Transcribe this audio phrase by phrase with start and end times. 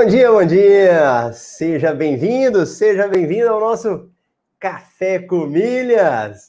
[0.00, 1.30] Bom dia, bom dia!
[1.34, 4.08] Seja bem-vindo, seja bem-vindo ao nosso
[4.58, 6.48] Café com Milhas.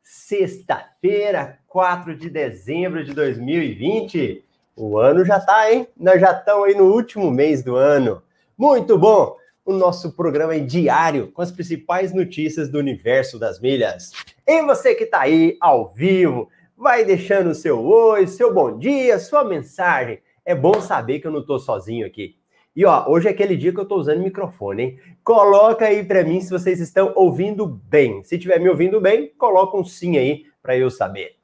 [0.00, 4.44] Sexta-feira, 4 de dezembro de 2020.
[4.76, 5.88] O ano já tá, hein?
[5.98, 8.22] Nós já estamos aí no último mês do ano.
[8.56, 9.36] Muito bom!
[9.64, 14.12] O nosso programa é diário com as principais notícias do universo das milhas.
[14.46, 16.48] E você que está aí ao vivo,
[16.78, 20.20] vai deixando o seu oi, seu bom dia, sua mensagem.
[20.44, 22.40] É bom saber que eu não estou sozinho aqui.
[22.74, 25.00] E ó, hoje é aquele dia que eu tô usando microfone, hein?
[25.22, 28.24] Coloca aí para mim se vocês estão ouvindo bem.
[28.24, 31.36] Se estiver me ouvindo bem, coloca um sim aí para eu saber.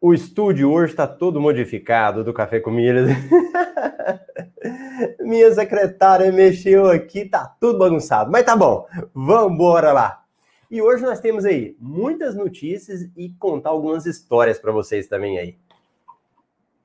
[0.00, 3.10] O estúdio hoje está todo modificado do Café com Milhas.
[5.18, 8.30] Minha secretária mexeu aqui, tá tudo bagunçado.
[8.30, 10.22] Mas tá bom, vamos embora lá.
[10.70, 15.56] E hoje nós temos aí muitas notícias e contar algumas histórias para vocês também aí.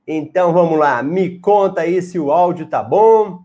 [0.06, 3.44] Então vamos lá, me conta aí se o áudio tá bom.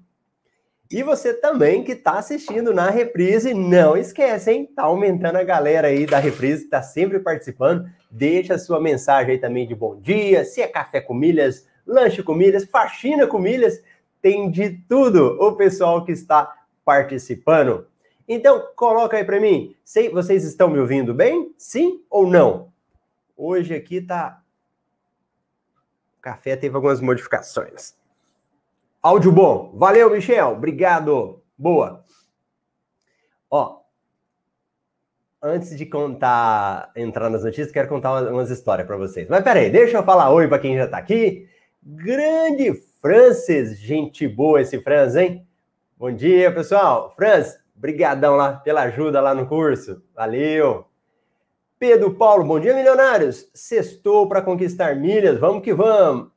[0.91, 4.67] E você também que está assistindo na reprise, não esquece, hein?
[4.75, 7.89] Tá aumentando a galera aí da reprise, tá sempre participando.
[8.11, 12.23] Deixa a sua mensagem aí também de bom dia, se é café com milhas, lanche
[12.23, 13.83] com milhas, faxina com milhas,
[14.23, 17.87] tem de tudo o pessoal que está participando.
[18.27, 19.75] Então, coloca aí para mim.
[20.13, 21.53] Vocês estão me ouvindo bem?
[21.57, 22.73] Sim ou não?
[23.37, 24.43] Hoje aqui tá
[26.29, 27.95] café teve algumas modificações.
[29.03, 29.73] Áudio bom.
[29.75, 30.51] Valeu, Michel.
[30.51, 31.43] Obrigado.
[31.57, 32.05] Boa.
[33.51, 33.81] Ó,
[35.43, 39.27] antes de contar, entrar nas notícias, quero contar umas, histórias para vocês.
[39.29, 41.49] Mas peraí, deixa eu falar oi para quem já está aqui.
[41.83, 45.47] Grande Francis, gente boa esse Franz, hein?
[45.97, 47.15] Bom dia, pessoal.
[47.17, 50.03] Franz, brigadão lá pela ajuda lá no curso.
[50.15, 50.85] Valeu.
[51.79, 53.49] Pedro Paulo, bom dia, milionários.
[53.55, 56.29] Sextou para conquistar milhas, vamos que vamos.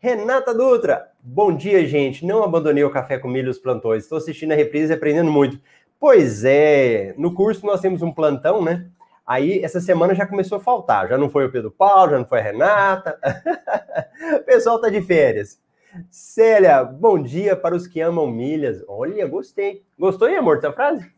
[0.00, 2.26] Renata Dutra, bom dia, gente.
[2.26, 4.02] Não abandonei o café com milhas plantões.
[4.02, 5.60] Estou assistindo a reprise e aprendendo muito.
[6.00, 8.88] Pois é, no curso nós temos um plantão, né?
[9.24, 11.08] Aí essa semana já começou a faltar.
[11.08, 13.16] Já não foi o Pedro Paulo, já não foi a Renata.
[14.40, 15.62] o pessoal tá de férias.
[16.10, 18.82] Célia, bom dia para os que amam milhas.
[18.88, 19.84] Olha, gostei.
[19.96, 21.13] Gostou, hein, amor, dessa frase?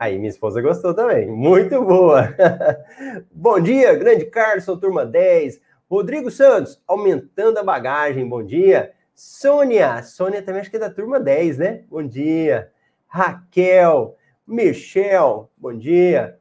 [0.00, 1.28] Aí, minha esposa gostou também.
[1.28, 2.34] Muito boa.
[3.30, 5.60] bom dia, grande Carlson, turma 10.
[5.90, 8.26] Rodrigo Santos, aumentando a bagagem.
[8.26, 8.92] Bom dia.
[9.14, 11.84] Sônia, Sônia também acho que é da turma 10, né?
[11.90, 12.72] Bom dia.
[13.06, 14.16] Raquel,
[14.46, 16.38] Michel, bom dia.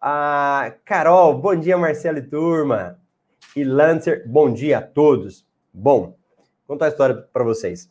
[0.00, 2.98] Ah, Carol, bom dia, Marcelo e turma.
[3.54, 5.46] E Lancer, bom dia a todos.
[5.72, 6.16] Bom,
[6.66, 7.88] contar a história para vocês.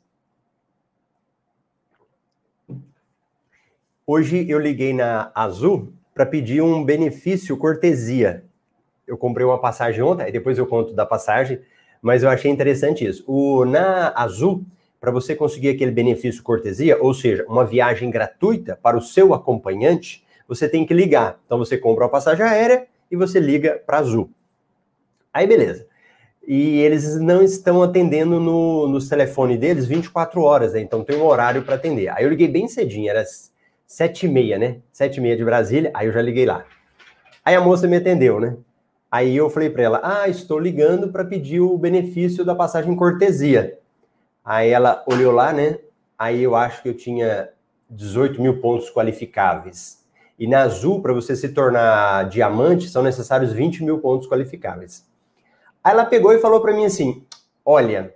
[4.08, 8.44] Hoje eu liguei na Azul para pedir um benefício cortesia.
[9.08, 11.60] Eu comprei uma passagem ontem, depois eu conto da passagem,
[12.04, 13.24] mas eu achei interessante isso.
[13.26, 14.64] O, na Azul,
[15.02, 20.24] para você conseguir aquele benefício cortesia, ou seja, uma viagem gratuita para o seu acompanhante,
[20.48, 21.40] você tem que ligar.
[21.44, 24.30] Então você compra uma passagem aérea e você liga para Azul.
[25.34, 25.88] Aí beleza.
[26.48, 30.82] E eles não estão atendendo no, nos telefones deles 24 horas, né?
[30.82, 32.10] então tem um horário para atender.
[32.10, 33.24] Aí eu liguei bem cedinho, era
[33.86, 34.78] sete e meia, né?
[34.92, 36.66] Sete e meia de Brasília, aí eu já liguei lá.
[37.44, 38.58] Aí a moça me atendeu, né?
[39.12, 43.80] Aí eu falei para ela, ah, estou ligando para pedir o benefício da passagem cortesia.
[44.44, 45.80] Aí ela olhou lá, né?
[46.18, 47.50] Aí eu acho que eu tinha
[47.90, 50.04] 18 mil pontos qualificáveis.
[50.38, 55.06] E na Azul, para você se tornar diamante, são necessários 20 mil pontos qualificáveis.
[55.84, 57.24] Aí ela pegou e falou para mim assim:
[57.64, 58.14] Olha,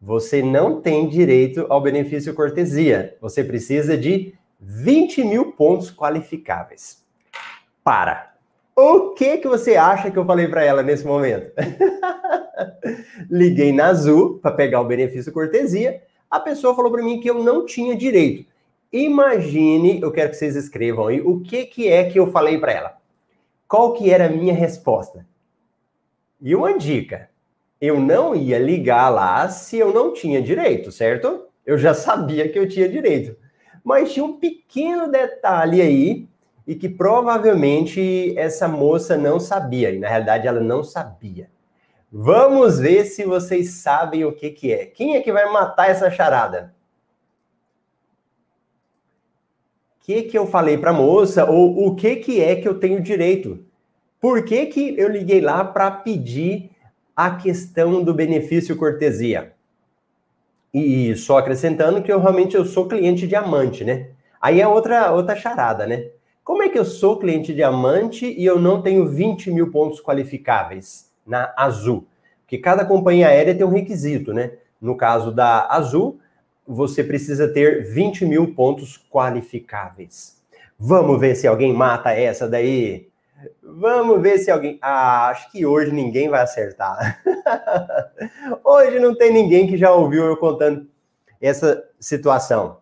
[0.00, 3.16] você não tem direito ao benefício cortesia.
[3.20, 7.02] Você precisa de 20 mil pontos qualificáveis.
[7.82, 8.34] Para.
[8.76, 11.50] O que que você acha que eu falei para ela nesse momento?
[13.30, 16.02] Liguei na Azul para pegar o benefício cortesia.
[16.30, 18.48] A pessoa falou para mim que eu não tinha direito.
[18.92, 22.72] Imagine, eu quero que vocês escrevam aí o que que é que eu falei para
[22.72, 22.98] ela.
[23.66, 25.26] Qual que era a minha resposta?
[26.40, 27.28] E uma dica:
[27.80, 31.46] eu não ia ligar lá se eu não tinha direito, certo?
[31.64, 33.39] Eu já sabia que eu tinha direito
[33.84, 36.28] mas tinha um pequeno detalhe aí
[36.66, 41.50] e que provavelmente essa moça não sabia, e na realidade ela não sabia.
[42.12, 44.86] Vamos ver se vocês sabem o que, que é.
[44.86, 46.74] Quem é que vai matar essa charada?
[49.96, 52.78] O que, que eu falei para a moça ou o que, que é que eu
[52.80, 53.64] tenho direito?
[54.20, 56.70] Por que, que eu liguei lá para pedir
[57.14, 59.54] a questão do benefício cortesia?
[60.72, 64.08] E só acrescentando que eu realmente eu sou cliente diamante, né?
[64.40, 66.10] Aí é outra, outra charada, né?
[66.44, 71.10] Como é que eu sou cliente diamante e eu não tenho 20 mil pontos qualificáveis
[71.26, 72.06] na Azul?
[72.42, 74.52] Porque cada companhia aérea tem um requisito, né?
[74.80, 76.18] No caso da Azul,
[76.66, 80.40] você precisa ter 20 mil pontos qualificáveis.
[80.78, 83.09] Vamos ver se alguém mata essa daí.
[83.62, 84.78] Vamos ver se alguém.
[84.82, 87.22] Ah, acho que hoje ninguém vai acertar.
[88.64, 90.88] hoje não tem ninguém que já ouviu eu contando
[91.40, 92.80] essa situação.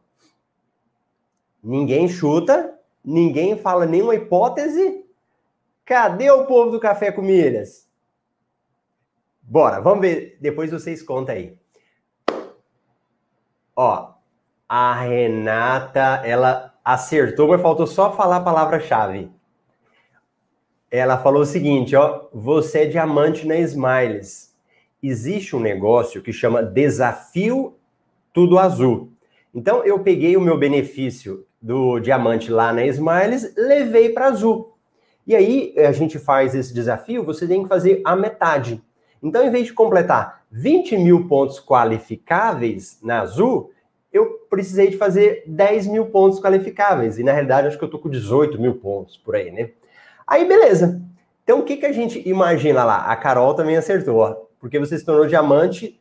[1.62, 5.04] Ninguém chuta, ninguém fala nenhuma hipótese.
[5.84, 7.88] Cadê o povo do café com milhas?
[9.42, 10.36] Bora, vamos ver.
[10.40, 11.58] Depois vocês contam aí.
[13.74, 14.12] Ó,
[14.68, 19.37] a Renata, ela acertou, mas faltou só falar a palavra-chave.
[20.90, 24.54] Ela falou o seguinte, ó, você é diamante na Smiles.
[25.02, 27.74] Existe um negócio que chama Desafio
[28.32, 29.12] Tudo Azul.
[29.54, 34.74] Então eu peguei o meu benefício do diamante lá na Smiles, levei para azul.
[35.26, 38.82] E aí a gente faz esse desafio, você tem que fazer a metade.
[39.22, 43.70] Então, em vez de completar 20 mil pontos qualificáveis na Azul,
[44.12, 47.18] eu precisei de fazer 10 mil pontos qualificáveis.
[47.18, 49.70] E na realidade, acho que eu tô com 18 mil pontos por aí, né?
[50.28, 51.00] Aí, beleza.
[51.42, 53.06] Então, o que, que a gente imagina lá?
[53.06, 54.34] A Carol também acertou, ó.
[54.60, 55.98] Porque você se tornou diamante.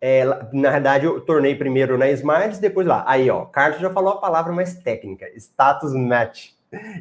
[0.00, 3.04] É, na verdade, eu tornei primeiro na Smiles, depois lá.
[3.06, 6.50] Aí, ó, Carlos já falou a palavra mais técnica: status match.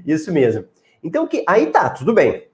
[0.05, 0.65] Isso mesmo.
[1.03, 2.47] Então, que aí tá, tudo bem.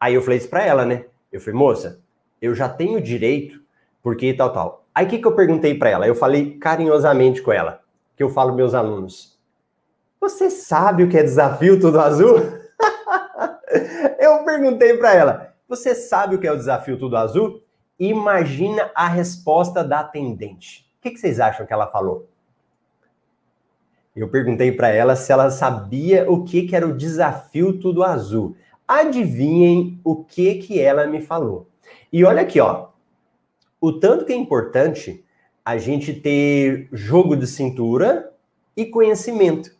[0.00, 1.04] Aí eu falei isso pra ela, né?
[1.32, 2.00] Eu falei, moça,
[2.42, 3.60] eu já tenho direito,
[4.02, 4.84] porque tal, tal.
[4.94, 6.06] Aí o que, que eu perguntei para ela?
[6.06, 7.80] Eu falei carinhosamente com ela,
[8.16, 9.38] que eu falo meus alunos.
[10.20, 12.36] Você sabe o que é desafio tudo azul?
[14.18, 17.62] eu perguntei para ela, você sabe o que é o desafio tudo azul?
[17.98, 20.86] Imagina a resposta da atendente.
[20.98, 22.28] O que, que vocês acham que ela falou?
[24.14, 28.56] Eu perguntei para ela se ela sabia o que, que era o desafio tudo azul.
[28.88, 31.68] Adivinhem o que que ela me falou.
[32.12, 32.88] E olha aqui, ó.
[33.80, 35.24] O tanto que é importante
[35.64, 38.32] a gente ter jogo de cintura
[38.76, 39.70] e conhecimento.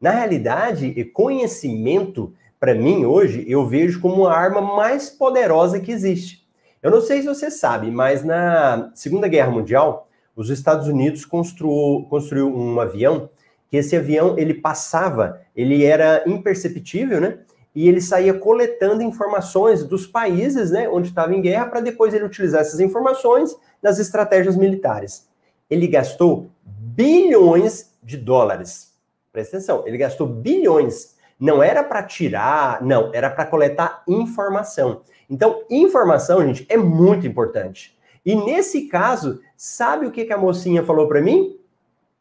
[0.00, 6.46] Na realidade, conhecimento, para mim, hoje, eu vejo como a arma mais poderosa que existe.
[6.82, 12.06] Eu não sei se você sabe, mas na Segunda Guerra Mundial, os Estados Unidos construiu,
[12.08, 13.28] construiu um avião
[13.70, 17.38] que esse avião ele passava, ele era imperceptível, né?
[17.78, 22.24] e ele saía coletando informações dos países né, onde estava em guerra para depois ele
[22.24, 25.28] utilizar essas informações nas estratégias militares.
[25.70, 28.94] Ele gastou bilhões de dólares.
[29.30, 31.16] Presta atenção, ele gastou bilhões.
[31.38, 35.02] Não era para tirar, não, era para coletar informação.
[35.30, 37.96] Então, informação, gente, é muito importante.
[38.24, 41.56] E nesse caso, sabe o que, que a mocinha falou para mim?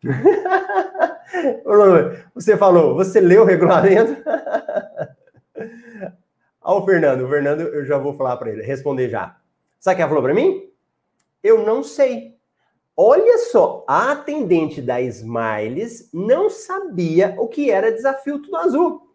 [2.33, 4.23] você falou, você leu o regulamento?
[6.61, 7.25] Olha o Fernando.
[7.25, 9.37] O Fernando, eu já vou falar para ele, responder já.
[9.79, 10.69] Sabe o que ela falou para mim?
[11.41, 12.35] Eu não sei.
[12.95, 19.06] Olha só, a atendente da Smiles não sabia o que era desafio tudo azul.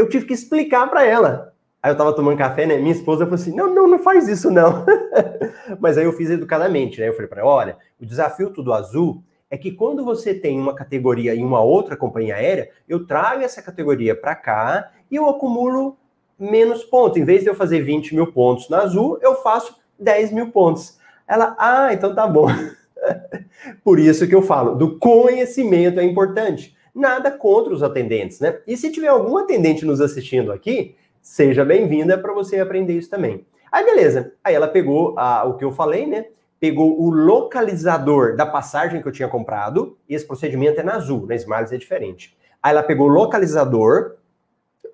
[0.00, 1.52] Eu tive que explicar para ela.
[1.82, 2.78] Aí eu tava tomando café, né?
[2.78, 4.86] Minha esposa falou assim: não, não, não faz isso, não.
[5.78, 7.08] Mas aí eu fiz educadamente, né?
[7.08, 10.74] Eu falei para ela: olha, o desafio tudo azul é que quando você tem uma
[10.74, 15.98] categoria em uma outra companhia aérea, eu trago essa categoria para cá e eu acumulo
[16.38, 17.18] menos pontos.
[17.18, 20.98] Em vez de eu fazer 20 mil pontos na azul, eu faço 10 mil pontos.
[21.28, 22.46] Ela, ah, então tá bom.
[23.84, 26.74] Por isso que eu falo, do conhecimento é importante.
[26.94, 28.58] Nada contra os atendentes, né?
[28.66, 33.46] E se tiver algum atendente nos assistindo aqui, seja bem-vinda para você aprender isso também.
[33.70, 34.32] Aí, beleza.
[34.42, 36.26] Aí ela pegou a, o que eu falei, né?
[36.58, 39.96] Pegou o localizador da passagem que eu tinha comprado.
[40.08, 42.36] E esse procedimento é na azul, na Smiles é diferente.
[42.62, 44.16] Aí ela pegou o localizador,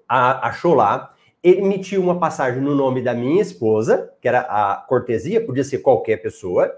[0.08, 5.44] a, achou lá, emitiu uma passagem no nome da minha esposa, que era a cortesia,
[5.44, 6.72] podia ser qualquer pessoa.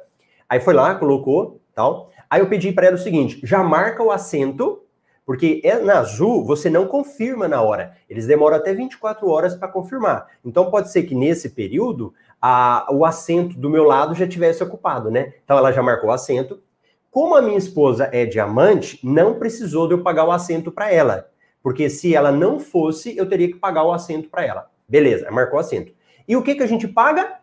[0.48, 2.10] Aí foi lá, colocou, tal.
[2.30, 4.82] Aí eu pedi para ela o seguinte: já marca o assento,
[5.28, 7.94] porque é na Azul você não confirma na hora.
[8.08, 10.26] Eles demoram até 24 horas para confirmar.
[10.42, 15.10] Então pode ser que nesse período a, o assento do meu lado já tivesse ocupado,
[15.10, 15.34] né?
[15.44, 16.62] Então ela já marcou o assento.
[17.10, 21.28] Como a minha esposa é diamante, não precisou de eu pagar o assento para ela.
[21.62, 24.70] Porque se ela não fosse, eu teria que pagar o assento para ela.
[24.88, 25.92] Beleza, marcou o assento.
[26.26, 27.34] E o que, que a gente paga?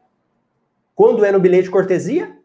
[0.95, 2.35] Quando é no bilhete de cortesia,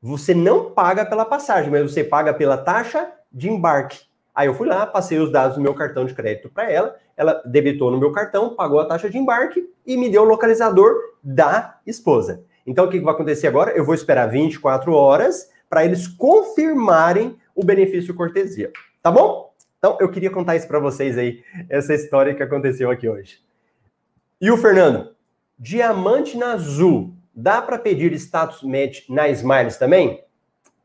[0.00, 4.06] você não paga pela passagem, mas você paga pela taxa de embarque.
[4.36, 7.42] Aí eu fui lá, passei os dados do meu cartão de crédito para ela, ela
[7.46, 11.78] debitou no meu cartão, pagou a taxa de embarque e me deu o localizador da
[11.86, 12.44] esposa.
[12.66, 13.70] Então o que, vai acontecer agora?
[13.70, 18.70] Eu vou esperar 24 horas para eles confirmarem o benefício cortesia.
[19.02, 19.54] Tá bom?
[19.78, 23.38] Então, eu queria contar isso para vocês aí, essa história que aconteceu aqui hoje.
[24.40, 25.14] E o Fernando,
[25.58, 30.24] diamante na azul, dá para pedir status match na Smiles também?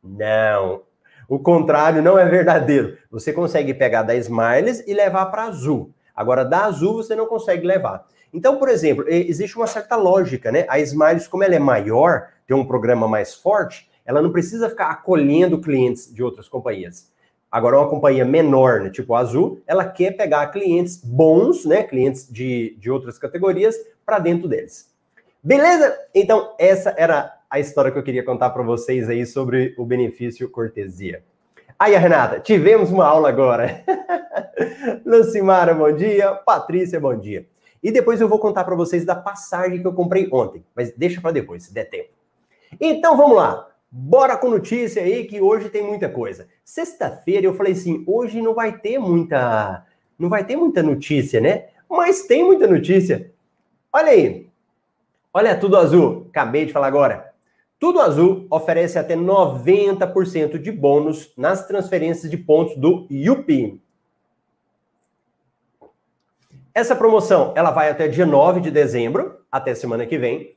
[0.04, 0.84] Não.
[1.32, 2.98] O contrário não é verdadeiro.
[3.10, 5.94] Você consegue pegar da Smiles e levar para Azul.
[6.14, 8.06] Agora, da Azul você não consegue levar.
[8.34, 10.66] Então, por exemplo, existe uma certa lógica, né?
[10.68, 14.90] A Smiles, como ela é maior, tem um programa mais forte, ela não precisa ficar
[14.90, 17.10] acolhendo clientes de outras companhias.
[17.50, 21.82] Agora, uma companhia menor, né, tipo Azul, ela quer pegar clientes bons, né?
[21.82, 24.92] Clientes de, de outras categorias para dentro deles.
[25.42, 25.98] Beleza?
[26.14, 30.50] Então, essa era a história que eu queria contar para vocês aí sobre o benefício
[30.50, 31.22] cortesia.
[31.78, 33.84] Aí, Renata, tivemos uma aula agora.
[35.06, 36.34] Lucimara, bom dia.
[36.34, 37.46] Patrícia, bom dia.
[37.84, 41.20] E depois eu vou contar para vocês da passagem que eu comprei ontem, mas deixa
[41.20, 42.12] para depois, se der tempo.
[42.80, 43.68] Então vamos lá.
[43.92, 46.48] Bora com notícia aí que hoje tem muita coisa.
[46.64, 49.86] Sexta-feira eu falei assim, hoje não vai ter muita,
[50.18, 51.66] não vai ter muita notícia, né?
[51.90, 53.30] Mas tem muita notícia.
[53.92, 54.50] Olha aí.
[55.34, 56.28] Olha tudo azul.
[56.30, 57.31] Acabei de falar agora.
[57.82, 63.82] Tudo Azul oferece até 90% de bônus nas transferências de pontos do Yupi.
[66.76, 70.56] Essa promoção, ela vai até dia 9 de dezembro, até semana que vem.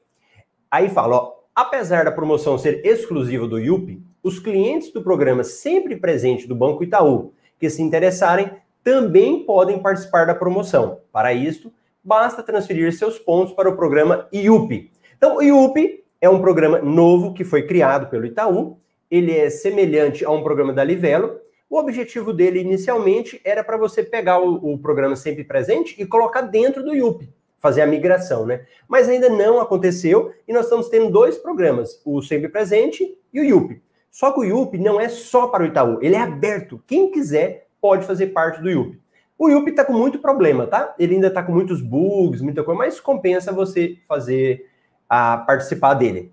[0.71, 5.97] Aí fala, ó, apesar da promoção ser exclusiva do Yupi, os clientes do programa sempre
[5.97, 8.51] presente do Banco Itaú que se interessarem
[8.83, 11.01] também podem participar da promoção.
[11.11, 11.73] Para isto,
[12.05, 14.93] basta transferir seus pontos para o programa IUP.
[15.17, 18.79] Então, o IUP é um programa novo que foi criado pelo Itaú.
[19.11, 21.39] Ele é semelhante a um programa da Livelo,
[21.69, 26.41] o objetivo dele inicialmente era para você pegar o, o, programa sempre presente e colocar
[26.43, 27.29] dentro do IUP,
[27.59, 28.65] fazer a migração, né?
[28.89, 33.45] Mas ainda não aconteceu e nós estamos tendo dois programas, o sempre presente e o
[33.45, 33.83] IUP.
[34.11, 36.83] Só que o IUP não é só para o Itaú, ele é aberto.
[36.87, 38.99] Quem quiser pode fazer parte do IUP.
[39.37, 40.95] O IUP está com muito problema, tá?
[40.99, 44.73] Ele ainda está com muitos bugs, muita coisa, mas compensa você fazer
[45.09, 46.33] a participar dele.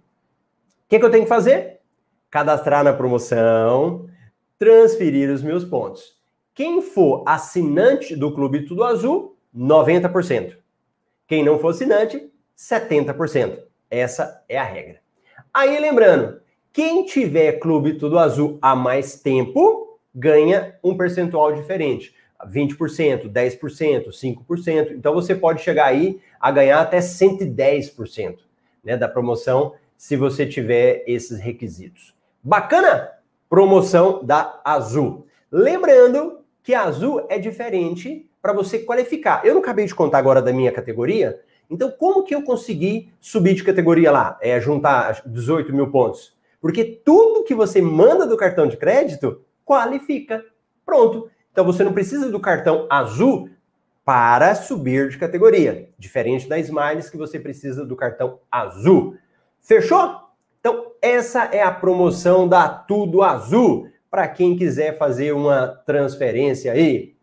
[0.86, 1.80] O que, que eu tenho que fazer?
[2.30, 4.08] Cadastrar na promoção,
[4.58, 6.20] transferir os meus pontos.
[6.54, 10.58] Quem for assinante do Clube Tudo Azul, 90%.
[11.28, 13.60] Quem não for assinante, 70%.
[13.90, 15.02] Essa é a regra.
[15.54, 22.14] Aí lembrando, quem tiver Clube Tudo Azul há mais tempo, ganha um percentual diferente.
[22.46, 24.92] 20%, 10%, 5%.
[24.92, 28.51] Então você pode chegar aí a ganhar até 110%
[28.84, 32.14] né, da promoção se você tiver esses requisitos.
[32.44, 33.22] Bacana?
[33.52, 35.28] promoção da Azul.
[35.52, 39.46] Lembrando que a Azul é diferente para você qualificar.
[39.46, 43.54] Eu não acabei de contar agora da minha categoria, então como que eu consegui subir
[43.54, 44.38] de categoria lá?
[44.42, 46.34] É juntar 18 mil pontos.
[46.62, 50.42] Porque tudo que você manda do cartão de crédito qualifica.
[50.86, 51.30] Pronto.
[51.52, 53.50] Então você não precisa do cartão azul
[54.12, 55.88] para subir de categoria.
[55.98, 59.16] Diferente da Smiles, que você precisa do cartão azul.
[59.62, 60.20] Fechou?
[60.60, 67.16] Então, essa é a promoção da Tudo Azul para quem quiser fazer uma transferência aí.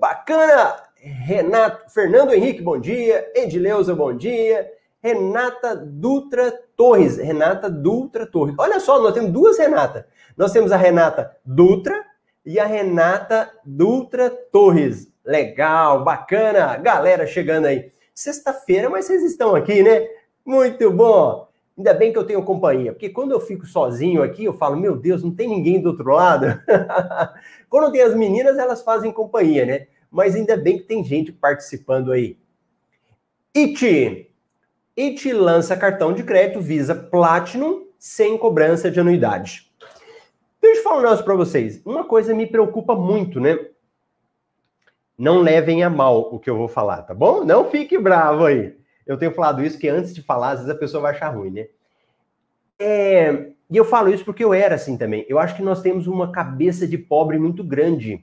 [0.00, 0.76] Bacana!
[0.96, 3.30] Renato, Fernando Henrique, bom dia.
[3.34, 4.66] Edileuza, bom dia.
[5.02, 7.18] Renata Dutra Torres.
[7.18, 8.54] Renata Dutra Torres.
[8.58, 10.06] Olha só, nós temos duas Renata.
[10.38, 12.02] Nós temos a Renata Dutra
[12.46, 15.07] e a Renata Dutra Torres.
[15.28, 16.78] Legal, bacana.
[16.78, 17.92] Galera chegando aí.
[18.14, 20.08] Sexta-feira, mas vocês estão aqui, né?
[20.42, 21.46] Muito bom.
[21.76, 24.96] Ainda bem que eu tenho companhia, porque quando eu fico sozinho aqui, eu falo, meu
[24.96, 26.46] Deus, não tem ninguém do outro lado.
[27.68, 29.86] quando tem as meninas, elas fazem companhia, né?
[30.10, 32.38] Mas ainda bem que tem gente participando aí.
[33.54, 34.30] IT.
[34.96, 39.70] IT lança cartão de crédito Visa Platinum sem cobrança de anuidade.
[40.58, 41.82] Deixa eu falar um negócio para vocês.
[41.84, 43.58] Uma coisa me preocupa muito, né?
[45.18, 47.44] Não levem a mal o que eu vou falar, tá bom?
[47.44, 50.78] Não fique bravo aí eu tenho falado isso, que antes de falar, às vezes a
[50.78, 51.66] pessoa vai achar ruim, né?
[52.78, 55.24] É, e eu falo isso porque eu era assim também.
[55.26, 58.22] Eu acho que nós temos uma cabeça de pobre muito grande.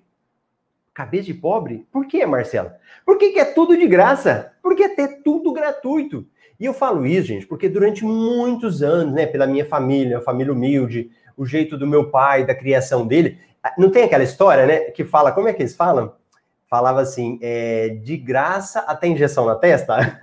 [0.93, 1.87] Cabeça de pobre?
[1.91, 2.77] Por quê, Marcela?
[3.03, 4.53] Porque que é tudo de graça.
[4.61, 6.27] Porque é tudo gratuito.
[6.59, 11.09] E eu falo isso, gente, porque durante muitos anos, né, pela minha família, família humilde,
[11.35, 13.39] o jeito do meu pai, da criação dele,
[13.75, 16.13] não tem aquela história, né, que fala, como é que eles falam?
[16.75, 20.19] Falava assim: é, de graça até injeção na testa?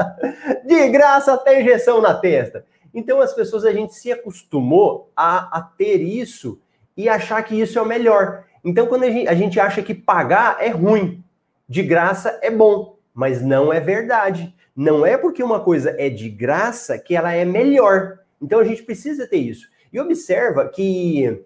[0.64, 2.64] de graça até injeção na testa.
[2.92, 6.58] Então, as pessoas, a gente se acostumou a, a ter isso
[6.96, 8.44] e achar que isso é o melhor.
[8.64, 11.22] Então, quando a gente, a gente acha que pagar é ruim,
[11.68, 14.54] de graça é bom, mas não é verdade.
[14.74, 18.20] Não é porque uma coisa é de graça que ela é melhor.
[18.40, 19.68] Então, a gente precisa ter isso.
[19.92, 21.44] E observa que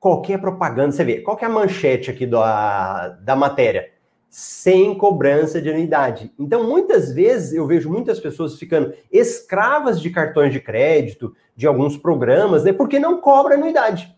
[0.00, 3.90] qualquer propaganda, você vê, qual que é a manchete aqui da, da matéria?
[4.30, 6.32] Sem cobrança de anuidade.
[6.38, 11.96] Então, muitas vezes eu vejo muitas pessoas ficando escravas de cartões de crédito, de alguns
[11.96, 12.72] programas, né?
[12.72, 14.14] Porque não cobra anuidade.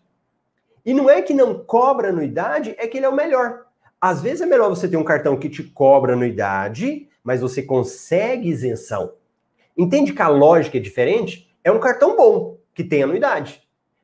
[0.85, 3.67] E não é que não cobra anuidade, é que ele é o melhor.
[3.99, 8.49] Às vezes é melhor você ter um cartão que te cobra anuidade, mas você consegue
[8.49, 9.13] isenção.
[9.77, 11.49] Entende que a lógica é diferente?
[11.63, 13.61] É um cartão bom, que tem anuidade.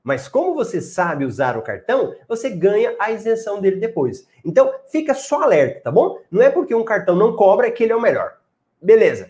[0.07, 4.25] Mas como você sabe usar o cartão, você ganha a isenção dele depois.
[4.45, 6.17] Então, fica só alerta, tá bom?
[6.31, 8.37] Não é porque um cartão não cobra que ele é o melhor.
[8.81, 9.29] Beleza.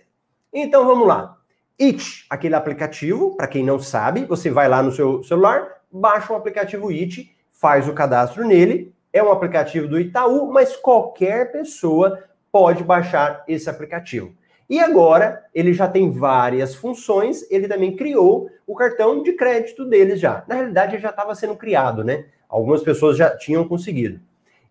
[0.53, 1.36] Então, vamos lá.
[1.81, 6.36] It, aquele aplicativo, para quem não sabe, você vai lá no seu celular, baixa o
[6.36, 8.93] aplicativo It, faz o cadastro nele.
[9.12, 14.31] É um aplicativo do Itaú, mas qualquer pessoa pode baixar esse aplicativo.
[14.69, 20.19] E agora ele já tem várias funções, ele também criou o cartão de crédito deles
[20.19, 20.43] já.
[20.47, 22.25] Na realidade, ele já estava sendo criado, né?
[22.50, 24.19] Algumas pessoas já tinham conseguido.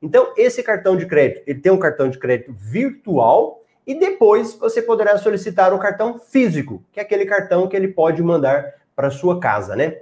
[0.03, 4.83] Então, esse cartão de crédito, ele tem um cartão de crédito virtual e depois você
[4.83, 9.41] poderá solicitar o cartão físico, que é aquele cartão que ele pode mandar para sua
[9.41, 9.99] casa, né?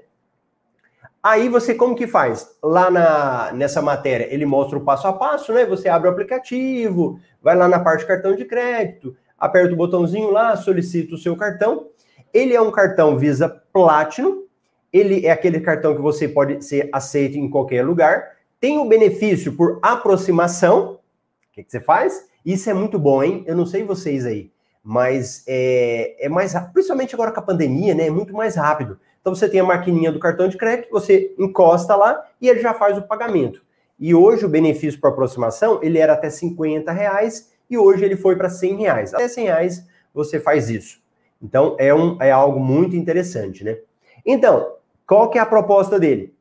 [1.22, 2.54] Aí você como que faz?
[2.62, 5.64] Lá na, nessa matéria, ele mostra o passo a passo, né?
[5.64, 10.56] Você abre o aplicativo, vai lá na parte cartão de crédito, aperta o botãozinho lá,
[10.56, 11.88] solicita o seu cartão.
[12.32, 14.44] Ele é um cartão Visa Platinum,
[14.90, 18.36] ele é aquele cartão que você pode ser aceito em qualquer lugar.
[18.58, 20.94] Tem o benefício por aproximação.
[20.94, 22.26] O que, que você faz?
[22.44, 23.44] Isso é muito bom, hein?
[23.46, 24.50] Eu não sei vocês aí,
[24.82, 28.06] mas é, é mais principalmente agora com a pandemia, né?
[28.06, 28.98] É muito mais rápido.
[29.20, 32.72] Então você tem a maquininha do cartão de crédito, você encosta lá e ele já
[32.72, 33.62] faz o pagamento.
[33.98, 38.36] E hoje o benefício por aproximação ele era até 50 reais e hoje ele foi
[38.36, 39.14] para 100 reais.
[39.14, 41.02] Até 100 reais você faz isso.
[41.42, 43.78] Então é, um, é algo muito interessante, né?
[44.24, 46.34] Então, qual que é a proposta dele?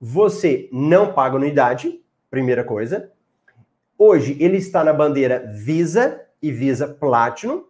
[0.00, 3.10] Você não paga anuidade, primeira coisa.
[3.98, 7.64] Hoje ele está na bandeira Visa e Visa Platinum.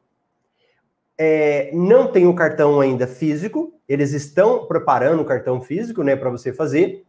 [1.19, 6.31] É, não tem o cartão ainda físico, eles estão preparando o cartão físico, né, para
[6.31, 7.05] você fazer.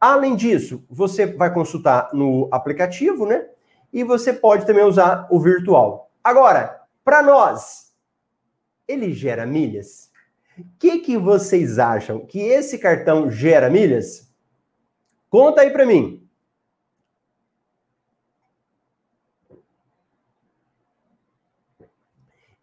[0.00, 3.46] Além disso, você vai consultar no aplicativo, né?
[3.92, 6.10] E você pode também usar o virtual.
[6.22, 7.94] Agora, para nós,
[8.86, 10.10] ele gera milhas?
[10.58, 12.26] O que, que vocês acham?
[12.26, 14.30] Que esse cartão gera milhas?
[15.28, 16.28] Conta aí para mim.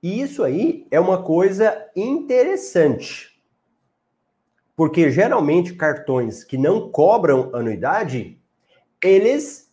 [0.01, 3.41] E isso aí é uma coisa interessante.
[4.75, 8.39] Porque geralmente cartões que não cobram anuidade,
[9.03, 9.66] eles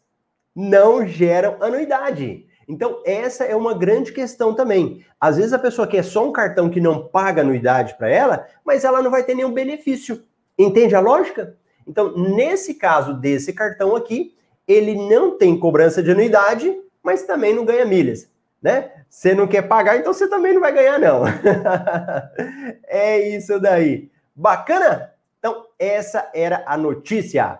[0.54, 2.46] não geram anuidade.
[2.68, 5.04] Então, essa é uma grande questão também.
[5.20, 8.84] Às vezes a pessoa quer só um cartão que não paga anuidade para ela, mas
[8.84, 10.22] ela não vai ter nenhum benefício.
[10.58, 11.56] Entende a lógica?
[11.86, 14.34] Então, nesse caso desse cartão aqui,
[14.66, 18.30] ele não tem cobrança de anuidade, mas também não ganha milhas,
[18.62, 18.90] né?
[19.10, 21.24] Você não quer pagar, então você também não vai ganhar, não.
[22.88, 24.10] é isso daí.
[24.34, 25.12] Bacana?
[25.38, 27.58] Então, essa era a notícia.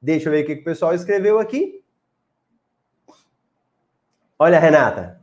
[0.00, 1.79] Deixa eu ver o que o pessoal escreveu aqui.
[4.42, 5.20] Olha, Renata,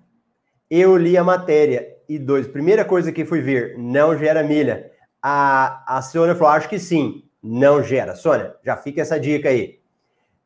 [0.70, 4.92] eu li a matéria e dois, primeira coisa que fui ver, não gera milha.
[5.20, 8.16] A, a Sônia falou, acho que sim, não gera.
[8.16, 9.80] Sônia, já fica essa dica aí.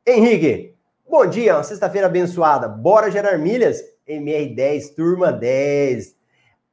[0.08, 0.74] Henrique,
[1.06, 2.70] bom dia, uma sexta-feira abençoada.
[2.70, 3.82] Bora gerar milhas?
[4.08, 6.16] MR10, turma 10.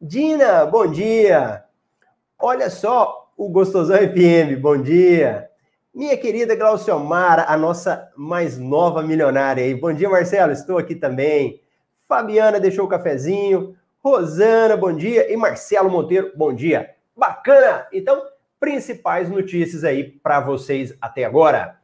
[0.01, 1.65] Dina, bom dia.
[2.39, 5.51] Olha só o Gostosão FM, bom dia.
[5.93, 9.75] Minha querida Glauciomara, a nossa mais nova milionária aí.
[9.75, 11.61] Bom dia, Marcelo, estou aqui também.
[12.09, 13.77] Fabiana deixou o cafezinho.
[14.03, 15.31] Rosana, bom dia.
[15.31, 16.95] E Marcelo Monteiro, bom dia.
[17.15, 17.87] Bacana!
[17.93, 18.23] Então,
[18.59, 21.79] principais notícias aí para vocês até agora.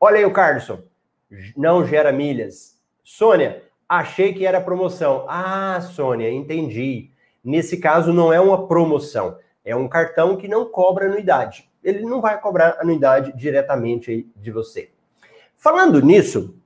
[0.00, 0.82] Olha aí o Carlson.
[1.56, 2.80] Não gera milhas.
[3.04, 5.24] Sônia, achei que era promoção.
[5.28, 7.12] Ah, Sônia, entendi.
[7.44, 9.38] Nesse caso, não é uma promoção.
[9.64, 11.70] É um cartão que não cobra anuidade.
[11.84, 14.90] Ele não vai cobrar anuidade diretamente de você.
[15.56, 16.56] Falando nisso,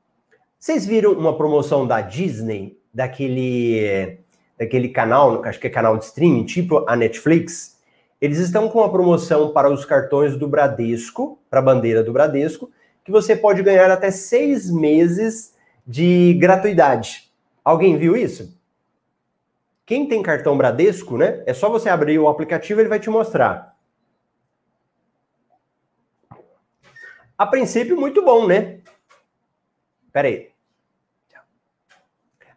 [0.58, 4.18] vocês viram uma promoção da Disney daquele,
[4.56, 7.80] daquele canal, acho que é canal de streaming, tipo a Netflix,
[8.20, 12.70] eles estão com uma promoção para os cartões do Bradesco, para a bandeira do Bradesco,
[13.04, 15.54] que você pode ganhar até seis meses
[15.86, 17.30] de gratuidade.
[17.62, 18.56] Alguém viu isso?
[19.84, 21.42] Quem tem cartão Bradesco, né?
[21.44, 23.74] É só você abrir o aplicativo, ele vai te mostrar.
[27.36, 28.78] A princípio, muito bom, né?
[30.10, 30.53] Peraí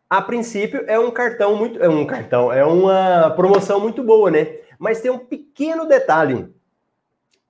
[0.10, 1.82] a princípio é um cartão muito.
[1.82, 4.58] É um cartão, é uma promoção muito boa, né?
[4.80, 6.48] Mas tem um pequeno detalhe: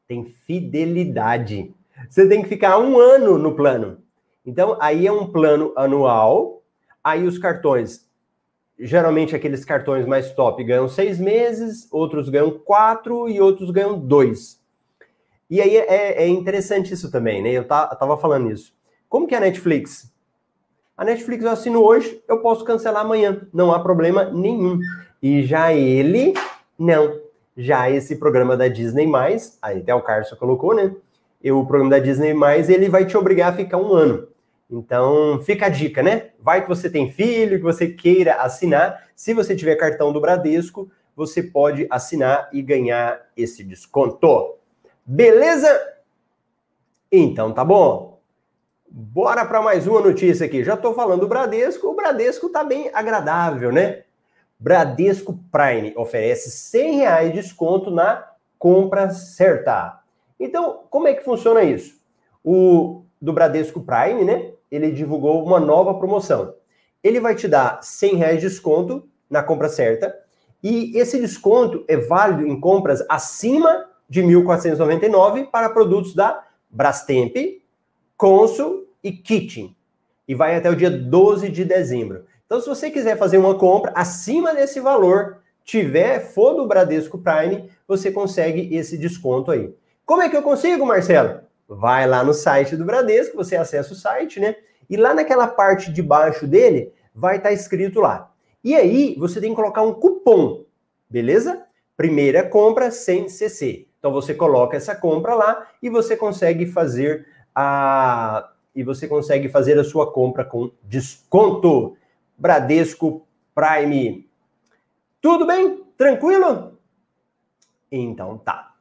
[0.08, 1.74] tem fidelidade.
[2.10, 4.02] Você tem que ficar um ano no plano.
[4.46, 6.64] Então, aí é um plano anual.
[7.04, 8.08] Aí os cartões,
[8.80, 14.62] geralmente aqueles cartões mais top ganham seis meses, outros ganham quatro e outros ganham dois.
[15.50, 17.50] E aí é, é interessante isso também, né?
[17.50, 18.74] Eu, eu tava falando isso.
[19.08, 20.12] Como que é a Netflix?
[20.98, 24.80] A Netflix eu assino hoje, eu posso cancelar amanhã, não há problema nenhum.
[25.22, 26.34] E já ele,
[26.78, 27.20] não.
[27.56, 29.08] Já esse programa da Disney+,
[29.62, 30.96] aí até o Carlos colocou, né?
[31.44, 32.34] E o programa da Disney+,
[32.68, 34.28] ele vai te obrigar a ficar um ano.
[34.70, 36.30] Então, fica a dica, né?
[36.40, 39.08] Vai que você tem filho, que você queira assinar.
[39.16, 44.56] Se você tiver cartão do Bradesco, você pode assinar e ganhar esse desconto.
[45.06, 45.70] Beleza?
[47.12, 48.17] Então tá bom.
[48.90, 50.64] Bora para mais uma notícia aqui.
[50.64, 51.88] Já estou falando do Bradesco.
[51.88, 54.04] O Bradesco tá bem agradável, né?
[54.58, 58.26] Bradesco Prime oferece 100 reais de desconto na
[58.58, 60.00] compra certa.
[60.40, 62.00] Então, como é que funciona isso?
[62.44, 64.52] O do Bradesco Prime, né?
[64.72, 66.54] Ele divulgou uma nova promoção.
[67.04, 70.18] Ele vai te dar 100 reais de desconto na compra certa
[70.64, 77.36] e esse desconto é válido em compras acima de 1.499 para produtos da Brastemp,
[78.18, 79.76] Consul e Kitchen.
[80.28, 82.26] E vai até o dia 12 de dezembro.
[82.46, 87.70] Então, se você quiser fazer uma compra acima desse valor, tiver, for do Bradesco Prime,
[87.88, 89.74] você consegue esse desconto aí.
[90.06, 91.42] Como é que eu consigo, Marcelo?
[91.68, 94.56] Vai lá no site do Bradesco, você acessa o site, né?
[94.90, 98.32] E lá naquela parte de baixo dele, vai estar tá escrito lá.
[98.64, 100.66] E aí, você tem que colocar um cupom,
[101.10, 101.64] beleza?
[101.96, 103.88] Primeira compra sem CC.
[104.00, 107.26] Então você coloca essa compra lá e você consegue fazer
[107.58, 111.98] a e você consegue fazer a sua compra com desconto.
[112.38, 114.30] Bradesco Prime.
[115.20, 115.84] Tudo bem?
[115.98, 116.78] Tranquilo?
[117.92, 118.76] Então tá.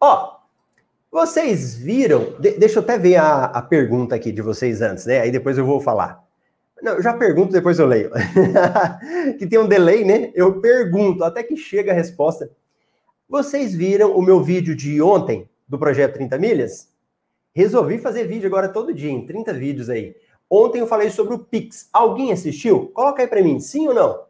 [0.00, 0.38] Ó,
[1.12, 2.34] vocês viram?
[2.40, 5.20] De, deixa eu até ver a, a pergunta aqui de vocês antes, né?
[5.20, 6.24] Aí depois eu vou falar.
[6.82, 8.10] Não, eu já pergunto, depois eu leio.
[9.38, 10.32] que tem um delay, né?
[10.34, 12.50] Eu pergunto até que chega a resposta.
[13.28, 16.95] Vocês viram o meu vídeo de ontem do projeto 30 milhas?
[17.56, 20.14] Resolvi fazer vídeo agora todo dia, em 30 vídeos aí.
[20.48, 21.88] Ontem eu falei sobre o Pix.
[21.90, 22.88] Alguém assistiu?
[22.88, 24.24] Coloca aí para mim, sim ou não?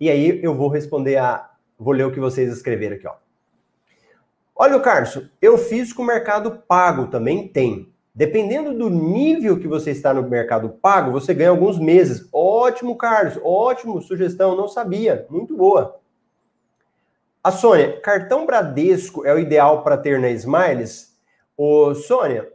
[0.00, 1.50] E aí eu vou responder a.
[1.78, 3.12] Vou ler o que vocês escreveram aqui, ó.
[4.56, 7.92] Olha, Carlos, eu fiz com o Mercado Pago, também tem.
[8.14, 12.26] Dependendo do nível que você está no Mercado Pago, você ganha alguns meses.
[12.32, 15.26] Ótimo, Carlos, ótimo, sugestão, não sabia.
[15.28, 16.00] Muito boa.
[17.44, 21.14] A Sônia, cartão Bradesco é o ideal para ter na Smiles?
[21.54, 22.50] Ô, Sônia,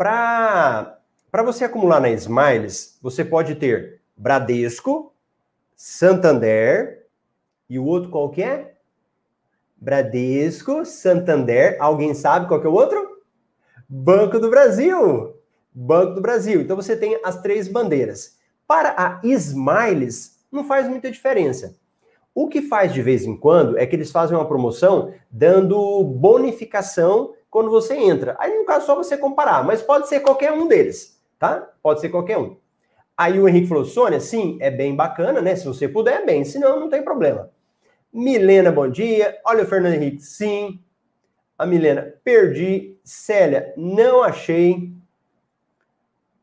[0.00, 5.12] para você acumular na Smiles, você pode ter Bradesco,
[5.76, 7.06] Santander
[7.68, 8.76] e o outro qual que é?
[9.76, 13.20] Bradesco, Santander, alguém sabe qual que é o outro?
[13.86, 15.34] Banco do Brasil.
[15.70, 16.62] Banco do Brasil.
[16.62, 18.38] Então você tem as três bandeiras.
[18.66, 21.76] Para a Smiles, não faz muita diferença.
[22.34, 27.34] O que faz de vez em quando é que eles fazem uma promoção dando bonificação
[27.50, 28.36] quando você entra.
[28.38, 31.68] Aí, no caso, só você comparar, mas pode ser qualquer um deles, tá?
[31.82, 32.56] Pode ser qualquer um.
[33.16, 35.56] Aí o Henrique falou: Sônia, sim, é bem bacana, né?
[35.56, 37.50] Se você puder, bem, senão não tem problema.
[38.12, 39.38] Milena, bom dia.
[39.44, 40.80] Olha o Fernando Henrique, sim.
[41.58, 42.98] A Milena, perdi.
[43.04, 44.92] Célia, não achei.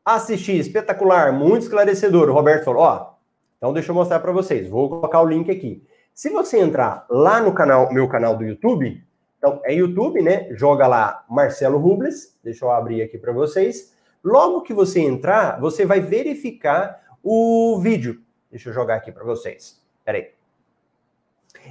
[0.04, 2.28] Assisti, espetacular, muito esclarecedor.
[2.28, 3.14] O Roberto falou: ó,
[3.56, 4.68] então, deixa eu mostrar para vocês.
[4.68, 5.82] Vou colocar o link aqui.
[6.14, 9.04] Se você entrar lá no canal, meu canal do YouTube,
[9.38, 10.48] então é YouTube, né?
[10.54, 12.36] Joga lá Marcelo Rubles.
[12.42, 13.94] Deixa eu abrir aqui para vocês.
[14.22, 18.20] Logo que você entrar, você vai verificar o vídeo.
[18.50, 19.80] Deixa eu jogar aqui para vocês.
[20.04, 20.30] Peraí.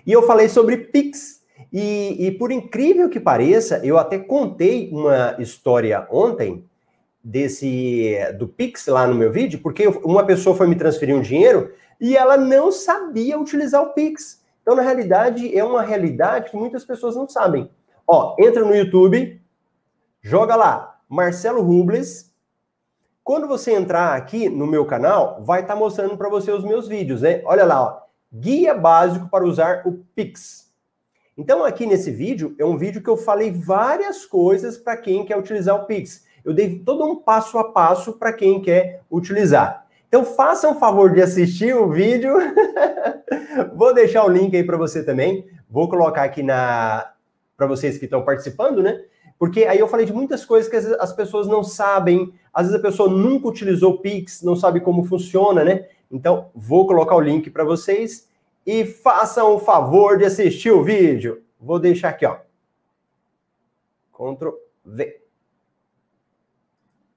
[0.05, 1.43] E eu falei sobre Pix.
[1.73, 6.63] E, e por incrível que pareça, eu até contei uma história ontem
[7.23, 11.73] desse do Pix lá no meu vídeo, porque uma pessoa foi me transferir um dinheiro
[11.99, 14.36] e ela não sabia utilizar o Pix.
[14.67, 17.71] Então, na realidade, é uma realidade que muitas pessoas não sabem.
[18.05, 19.41] Ó, entra no YouTube,
[20.21, 22.33] joga lá, Marcelo Rubles.
[23.23, 26.85] Quando você entrar aqui no meu canal, vai estar tá mostrando para você os meus
[26.85, 27.41] vídeos, né?
[27.45, 30.69] Olha lá, ó, guia básico para usar o Pix.
[31.37, 35.37] Então, aqui nesse vídeo, é um vídeo que eu falei várias coisas para quem quer
[35.37, 39.85] utilizar o Pix eu dei todo um passo a passo para quem quer utilizar.
[40.07, 42.33] Então faça um favor de assistir o vídeo.
[43.75, 45.45] Vou deixar o link aí para você também.
[45.69, 47.13] Vou colocar aqui na
[47.57, 49.03] para vocês que estão participando, né?
[49.39, 52.33] Porque aí eu falei de muitas coisas que as pessoas não sabem.
[52.53, 55.87] Às vezes a pessoa nunca utilizou o Pix, não sabe como funciona, né?
[56.09, 58.27] Então vou colocar o link para vocês
[58.65, 61.43] e façam o favor de assistir o vídeo.
[61.59, 62.37] Vou deixar aqui, ó.
[64.13, 64.49] Ctrl
[64.85, 65.21] V.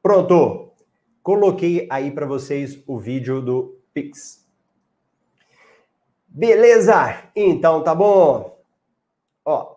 [0.03, 0.70] Pronto.
[1.23, 4.47] Coloquei aí para vocês o vídeo do Pix.
[6.27, 7.25] Beleza?
[7.37, 8.59] Então tá bom.
[9.45, 9.77] Ó,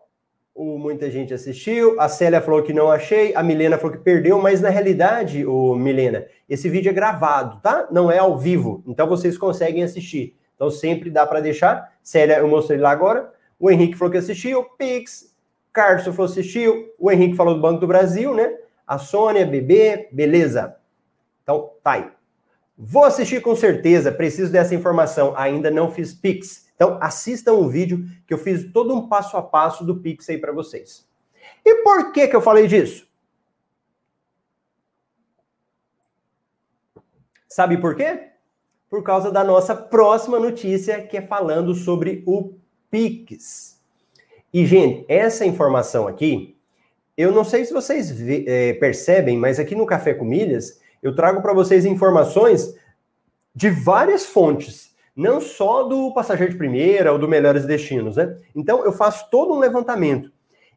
[0.55, 1.99] o, muita gente assistiu.
[1.99, 3.35] A Célia falou que não achei.
[3.35, 7.87] A Milena falou que perdeu, mas na realidade, o Milena, esse vídeo é gravado, tá?
[7.91, 8.83] Não é ao vivo.
[8.87, 10.37] Então vocês conseguem assistir.
[10.55, 11.91] Então sempre dá para deixar.
[12.03, 13.33] Célia, eu mostrei lá agora.
[13.59, 14.63] O Henrique falou que assistiu.
[14.77, 15.33] Pix.
[15.73, 16.93] Carlos falou que assistiu.
[16.99, 18.55] O Henrique falou do Banco do Brasil, né?
[18.85, 20.75] A Sônia, bebê, beleza.
[21.43, 22.11] Então, tá aí.
[22.77, 25.33] Vou assistir com certeza, preciso dessa informação.
[25.37, 26.67] Ainda não fiz Pix.
[26.75, 30.37] Então, assistam o vídeo que eu fiz todo um passo a passo do Pix aí
[30.37, 31.07] para vocês.
[31.63, 33.07] E por que que eu falei disso?
[37.47, 38.29] Sabe por quê?
[38.89, 42.55] Por causa da nossa próxima notícia, que é falando sobre o
[42.89, 43.79] Pix.
[44.51, 46.57] E, gente, essa informação aqui,
[47.15, 48.11] eu não sei se vocês
[48.47, 52.73] é, percebem, mas aqui no Café com Milhas, eu trago para vocês informações
[53.53, 58.35] de várias fontes não só do passageiro de primeira ou do melhores destinos, né?
[58.55, 60.31] Então eu faço todo um levantamento.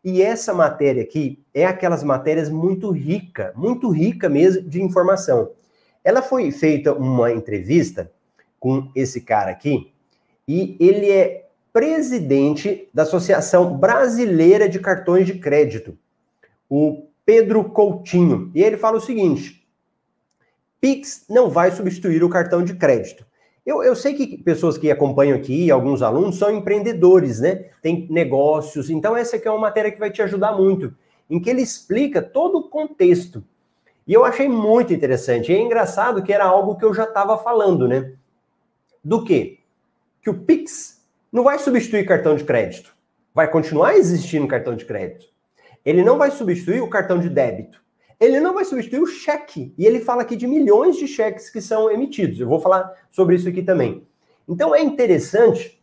[0.04, 5.50] E essa matéria aqui é aquelas matérias muito rica, muito rica mesmo de informação.
[6.04, 8.12] Ela foi feita uma entrevista
[8.60, 9.92] com esse cara aqui
[10.46, 15.98] e ele é presidente da Associação Brasileira de Cartões de Crédito,
[16.70, 18.50] o Pedro Coutinho.
[18.54, 19.65] E ele fala o seguinte:
[20.80, 23.26] Pix não vai substituir o cartão de crédito.
[23.64, 27.70] Eu, eu sei que pessoas que acompanham aqui, alguns alunos, são empreendedores, né?
[27.82, 28.90] Tem negócios.
[28.90, 30.94] Então, essa aqui é uma matéria que vai te ajudar muito,
[31.28, 33.42] em que ele explica todo o contexto.
[34.06, 35.50] E eu achei muito interessante.
[35.50, 38.12] E é engraçado que era algo que eu já estava falando, né?
[39.02, 39.58] Do quê?
[40.22, 42.94] Que o Pix não vai substituir cartão de crédito.
[43.34, 45.26] Vai continuar existindo cartão de crédito.
[45.84, 47.84] Ele não vai substituir o cartão de débito
[48.18, 49.74] ele não vai substituir o cheque.
[49.76, 52.40] E ele fala aqui de milhões de cheques que são emitidos.
[52.40, 54.06] Eu vou falar sobre isso aqui também.
[54.48, 55.82] Então é interessante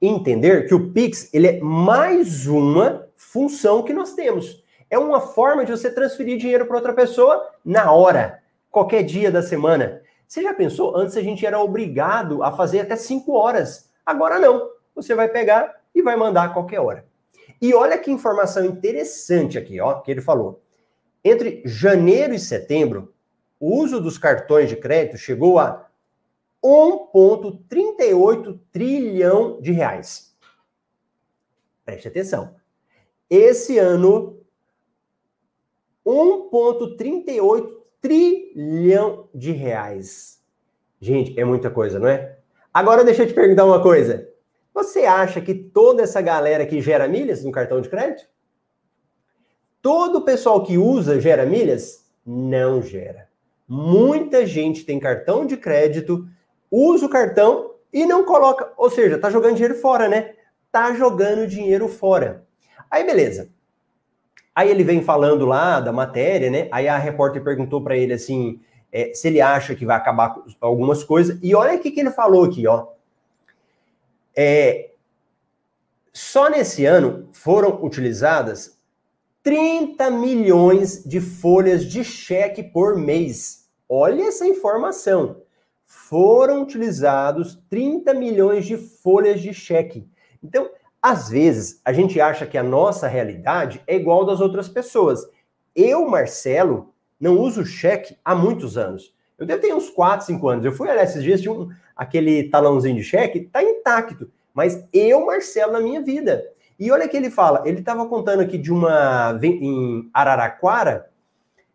[0.00, 4.62] entender que o Pix ele é mais uma função que nós temos.
[4.90, 9.42] É uma forma de você transferir dinheiro para outra pessoa na hora, qualquer dia da
[9.42, 10.02] semana.
[10.28, 10.96] Você já pensou?
[10.96, 13.90] Antes a gente era obrigado a fazer até 5 horas.
[14.04, 14.70] Agora não.
[14.94, 17.04] Você vai pegar e vai mandar a qualquer hora.
[17.60, 20.60] E olha que informação interessante aqui, ó, que ele falou.
[21.24, 23.14] Entre janeiro e setembro,
[23.60, 25.88] o uso dos cartões de crédito chegou a
[26.64, 30.36] 1,38 trilhão de reais.
[31.84, 32.56] Preste atenção.
[33.28, 34.40] Esse ano,
[36.06, 40.42] 1,38 trilhão de reais.
[41.00, 42.38] Gente, é muita coisa, não é?
[42.72, 44.28] Agora deixa eu te perguntar uma coisa.
[44.74, 48.31] Você acha que toda essa galera que gera milhas no cartão de crédito?
[49.82, 52.06] Todo o pessoal que usa gera milhas?
[52.24, 53.28] Não gera.
[53.68, 56.28] Muita gente tem cartão de crédito,
[56.70, 60.34] usa o cartão e não coloca, ou seja, tá jogando dinheiro fora, né?
[60.70, 62.46] Tá jogando dinheiro fora.
[62.88, 63.50] Aí beleza.
[64.54, 66.68] Aí ele vem falando lá da matéria, né?
[66.70, 68.60] Aí a repórter perguntou para ele assim,
[68.92, 71.38] é, se ele acha que vai acabar com algumas coisas.
[71.42, 72.86] E olha o que, que ele falou aqui, ó.
[74.36, 74.90] É,
[76.12, 78.78] só nesse ano foram utilizadas
[79.42, 83.68] 30 milhões de folhas de cheque por mês.
[83.88, 85.42] Olha essa informação.
[85.84, 90.08] Foram utilizados 30 milhões de folhas de cheque.
[90.42, 90.70] Então,
[91.02, 95.28] às vezes, a gente acha que a nossa realidade é igual das outras pessoas.
[95.74, 99.12] Eu, Marcelo, não uso cheque há muitos anos.
[99.36, 100.64] Eu devo ter uns 4, 5 anos.
[100.64, 104.30] Eu fui olhar esses dias de um, aquele talãozinho de cheque, tá intacto.
[104.54, 106.44] Mas eu, Marcelo, na minha vida.
[106.82, 111.08] E olha que ele fala, ele estava contando aqui de uma em Araraquara,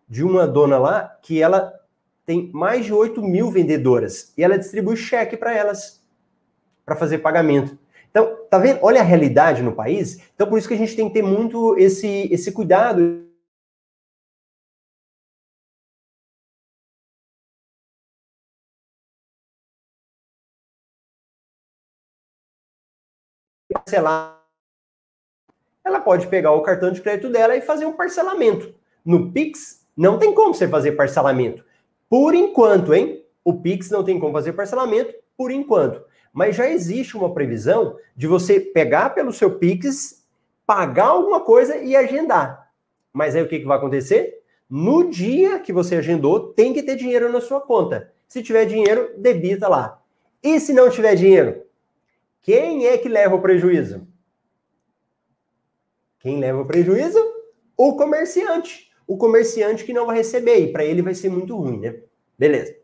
[0.05, 1.73] de uma dona lá que ela
[2.25, 6.05] tem mais de 8 mil vendedoras e ela distribui cheque para elas
[6.85, 7.77] para fazer pagamento.
[8.11, 8.79] Então, tá vendo?
[8.81, 10.19] Olha a realidade no país.
[10.35, 13.25] Então, por isso que a gente tem que ter muito esse, esse cuidado.
[25.87, 28.73] Ela pode pegar o cartão de crédito dela e fazer um parcelamento.
[29.03, 31.63] No Pix, não tem como você fazer parcelamento.
[32.09, 33.23] Por enquanto, hein?
[33.43, 36.03] O Pix não tem como fazer parcelamento por enquanto.
[36.33, 40.23] Mas já existe uma previsão de você pegar pelo seu Pix,
[40.65, 42.71] pagar alguma coisa e agendar.
[43.11, 44.41] Mas aí o que, que vai acontecer?
[44.69, 48.11] No dia que você agendou, tem que ter dinheiro na sua conta.
[48.27, 50.01] Se tiver dinheiro, debita lá.
[50.43, 51.63] E se não tiver dinheiro?
[52.41, 54.05] Quem é que leva o prejuízo?
[56.27, 57.17] Quem leva o prejuízo?
[57.77, 58.91] O comerciante.
[59.07, 62.01] O comerciante que não vai receber, e para ele vai ser muito ruim, né?
[62.37, 62.75] Beleza.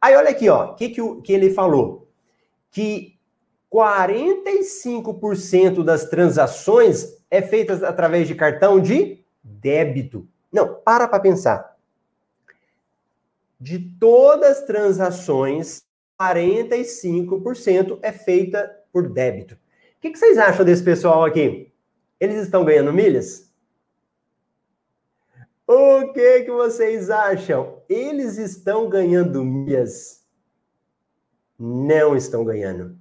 [0.00, 2.08] Aí olha aqui, ó, o que, que, que ele falou?
[2.72, 3.16] Que
[3.72, 10.26] 45% das transações é feita através de cartão de débito.
[10.50, 11.76] Não, para para pensar.
[13.60, 15.84] De todas as transações,
[16.20, 19.54] 45% é feita por débito.
[19.54, 19.58] O
[20.00, 21.71] que, que vocês acham desse pessoal aqui?
[22.22, 23.52] Eles estão ganhando milhas?
[25.66, 27.82] O que, que vocês acham?
[27.88, 30.24] Eles estão ganhando milhas?
[31.58, 32.96] Não estão ganhando.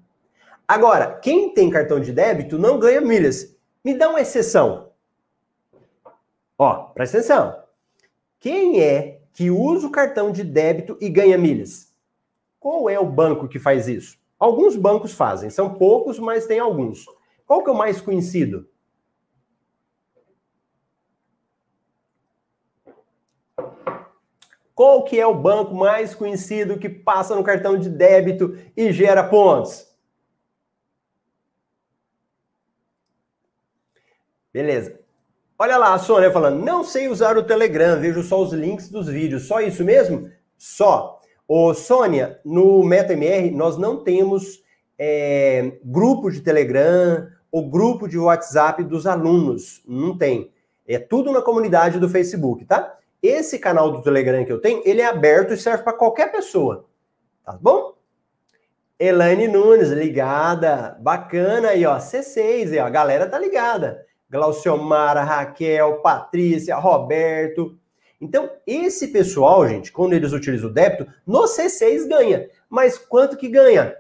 [0.68, 3.56] Agora, quem tem cartão de débito não ganha milhas.
[3.86, 4.90] Me dá uma exceção.
[6.58, 7.62] Ó, presta atenção.
[8.40, 11.94] Quem é que usa o cartão de débito e ganha milhas?
[12.60, 14.18] Qual é o banco que faz isso?
[14.40, 17.06] Alguns bancos fazem, são poucos, mas tem alguns.
[17.46, 18.68] Qual que é o mais conhecido?
[24.74, 29.24] Qual que é o banco mais conhecido que passa no cartão de débito e gera
[29.24, 29.88] pontos?
[34.54, 35.00] Beleza.
[35.58, 39.08] Olha lá a Sônia falando, não sei usar o Telegram, vejo só os links dos
[39.08, 39.48] vídeos.
[39.48, 40.30] Só isso mesmo?
[40.58, 41.22] Só.
[41.48, 44.64] Ô, Sônia, no MetaMR nós não temos
[44.98, 49.84] é, grupo de Telegram ou grupo de WhatsApp dos alunos.
[49.88, 50.52] Não tem.
[50.88, 52.98] É tudo na comunidade do Facebook, tá?
[53.22, 56.86] Esse canal do Telegram que eu tenho, ele é aberto e serve para qualquer pessoa.
[57.46, 57.96] Tá bom?
[59.00, 60.98] Elaine Nunes, ligada.
[61.00, 61.98] Bacana aí, ó.
[61.98, 62.86] C6, aí, ó.
[62.86, 64.06] A galera tá ligada.
[64.30, 67.78] Glauciomara, Raquel, Patrícia, Roberto.
[68.22, 72.48] Então, esse pessoal, gente, quando eles utilizam o débito, no C6 ganha.
[72.70, 73.96] Mas quanto que ganha?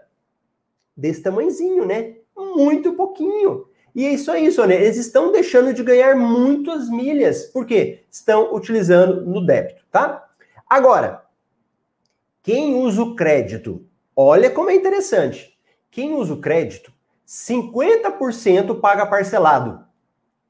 [0.95, 2.15] Desse tamanhozinho, né?
[2.37, 3.65] Muito pouquinho.
[3.93, 4.75] E é isso aí, Sônia.
[4.75, 7.43] Eles estão deixando de ganhar muitas milhas.
[7.45, 8.03] Por quê?
[8.09, 10.27] Estão utilizando no débito, tá?
[10.69, 11.23] Agora,
[12.41, 13.85] quem usa o crédito?
[14.15, 15.57] Olha como é interessante.
[15.89, 16.91] Quem usa o crédito,
[17.27, 19.85] 50% paga parcelado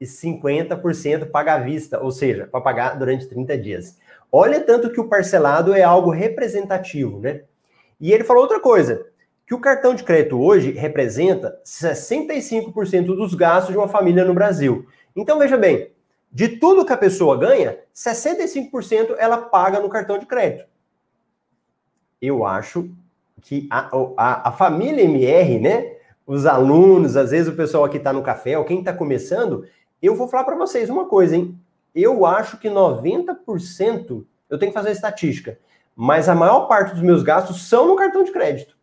[0.00, 3.98] e 50% paga à vista, ou seja, para pagar durante 30 dias.
[4.30, 7.42] Olha tanto que o parcelado é algo representativo, né?
[8.00, 9.11] E ele falou outra coisa
[9.46, 14.86] que o cartão de crédito hoje representa 65% dos gastos de uma família no Brasil.
[15.14, 15.90] Então veja bem,
[16.30, 20.66] de tudo que a pessoa ganha, 65% ela paga no cartão de crédito.
[22.20, 22.90] Eu acho
[23.42, 25.96] que a, a, a família MR, né?
[26.24, 29.66] Os alunos, às vezes o pessoal aqui está no café, ou quem está começando,
[30.00, 31.58] eu vou falar para vocês uma coisa, hein?
[31.94, 35.58] Eu acho que 90%, eu tenho que fazer a estatística,
[35.94, 38.76] mas a maior parte dos meus gastos são no cartão de crédito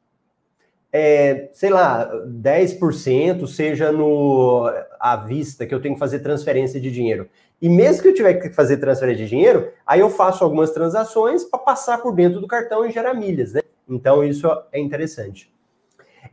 [0.91, 6.91] é, sei lá, 10% seja no à vista, que eu tenho que fazer transferência de
[6.91, 7.30] dinheiro.
[7.62, 11.43] E mesmo que eu tiver que fazer transferência de dinheiro, aí eu faço algumas transações
[11.43, 13.62] para passar por dentro do cartão e gerar milhas, né?
[13.88, 15.52] Então isso é interessante.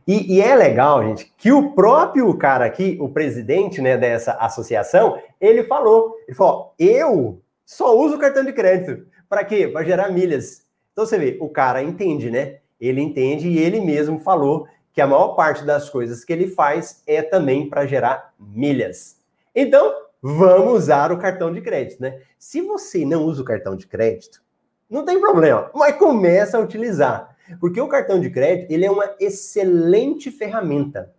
[0.07, 5.21] E, e, é legal, gente, que o próprio cara aqui, o presidente né, dessa associação,
[5.39, 9.05] ele falou, ele falou, eu só uso cartão de crédito.
[9.27, 9.67] Para quê?
[9.67, 10.65] Para gerar milhas.
[10.93, 12.59] Então você vê, o cara entende, né?
[12.79, 17.03] Ele entende e ele mesmo falou que a maior parte das coisas que ele faz
[17.05, 19.17] é também para gerar milhas.
[19.55, 22.19] Então, vamos usar o cartão de crédito, né?
[22.37, 24.41] Se você não usa o cartão de crédito,
[24.89, 27.35] não tem problema, mas começa a utilizar.
[27.59, 31.13] Porque o cartão de crédito, ele é uma excelente ferramenta.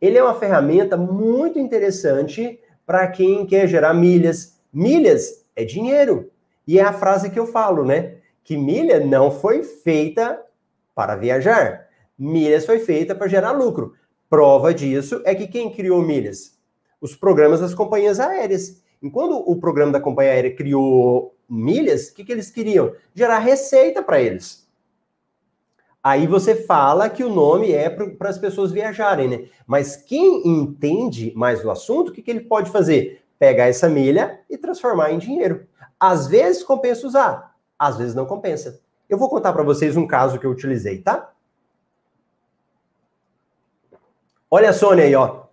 [0.00, 4.58] Ele é uma ferramenta muito interessante para quem quer gerar milhas.
[4.72, 6.30] Milhas é dinheiro.
[6.66, 8.16] E é a frase que eu falo, né?
[8.42, 10.40] Que milha não foi feita
[11.00, 11.88] para viajar.
[12.18, 13.94] Milhas foi feita para gerar lucro.
[14.28, 16.58] Prova disso é que quem criou milhas?
[17.00, 18.82] Os programas das companhias aéreas.
[19.02, 22.92] Enquanto o programa da companhia aérea criou milhas, o que, que eles queriam?
[23.14, 24.68] Gerar receita para eles.
[26.04, 29.48] Aí você fala que o nome é para as pessoas viajarem, né?
[29.66, 33.22] Mas quem entende mais do assunto, o que, que ele pode fazer?
[33.38, 35.66] Pegar essa milha e transformar em dinheiro.
[35.98, 38.82] Às vezes compensa usar, às vezes não compensa.
[39.10, 41.32] Eu vou contar para vocês um caso que eu utilizei, tá?
[44.48, 45.46] Olha a Sônia aí, ó.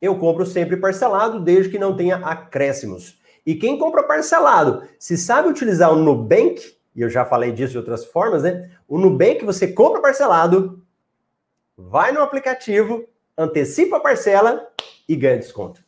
[0.00, 3.20] Eu compro sempre parcelado, desde que não tenha acréscimos.
[3.44, 7.78] E quem compra parcelado, se sabe utilizar o Nubank, e eu já falei disso de
[7.78, 8.70] outras formas, né?
[8.88, 10.82] O Nubank você compra parcelado,
[11.76, 13.04] vai no aplicativo,
[13.36, 14.68] antecipa a parcela
[15.06, 15.84] e ganha desconto.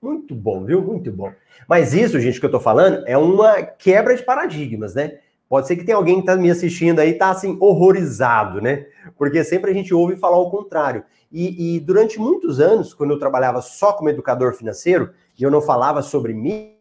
[0.00, 0.82] Muito bom, viu?
[0.82, 1.32] Muito bom.
[1.66, 5.20] Mas isso, gente, que eu tô falando é uma quebra de paradigmas, né?
[5.48, 8.86] Pode ser que tenha alguém que está me assistindo aí está assim horrorizado, né?
[9.16, 11.04] Porque sempre a gente ouve falar o contrário.
[11.30, 15.60] E, e, durante muitos anos, quando eu trabalhava só como educador financeiro e eu não
[15.60, 16.74] falava sobre mim,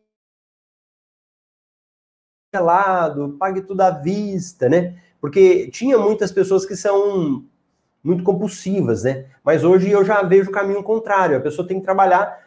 [2.54, 4.96] lado, pague tudo à vista, né?
[5.20, 7.44] Porque tinha muitas pessoas que são
[8.04, 9.26] muito compulsivas, né?
[9.44, 11.38] Mas hoje eu já vejo o caminho contrário.
[11.38, 12.44] A pessoa tem que trabalhar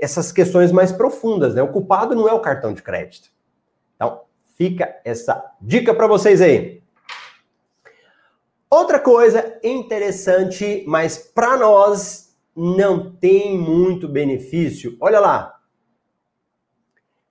[0.00, 1.62] essas questões mais profundas, né?
[1.62, 3.30] O culpado não é o cartão de crédito.
[3.94, 4.22] Então,
[4.54, 6.82] fica essa dica para vocês aí.
[8.70, 14.96] Outra coisa interessante, mas para nós não tem muito benefício.
[15.00, 15.60] Olha lá.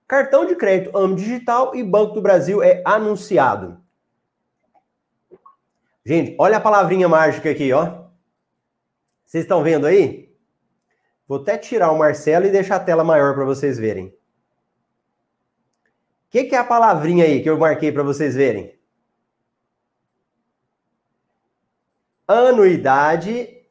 [0.06, 3.82] Cartão de crédito AMO Digital e Banco do Brasil é anunciado.
[6.04, 8.04] Gente, olha a palavrinha mágica aqui, ó.
[9.24, 10.30] Vocês estão vendo aí?
[11.26, 14.14] Vou até tirar o Marcelo e deixar a tela maior para vocês verem.
[16.34, 18.76] Que, que é a palavrinha aí que eu marquei para vocês verem?
[22.26, 23.62] Anuidade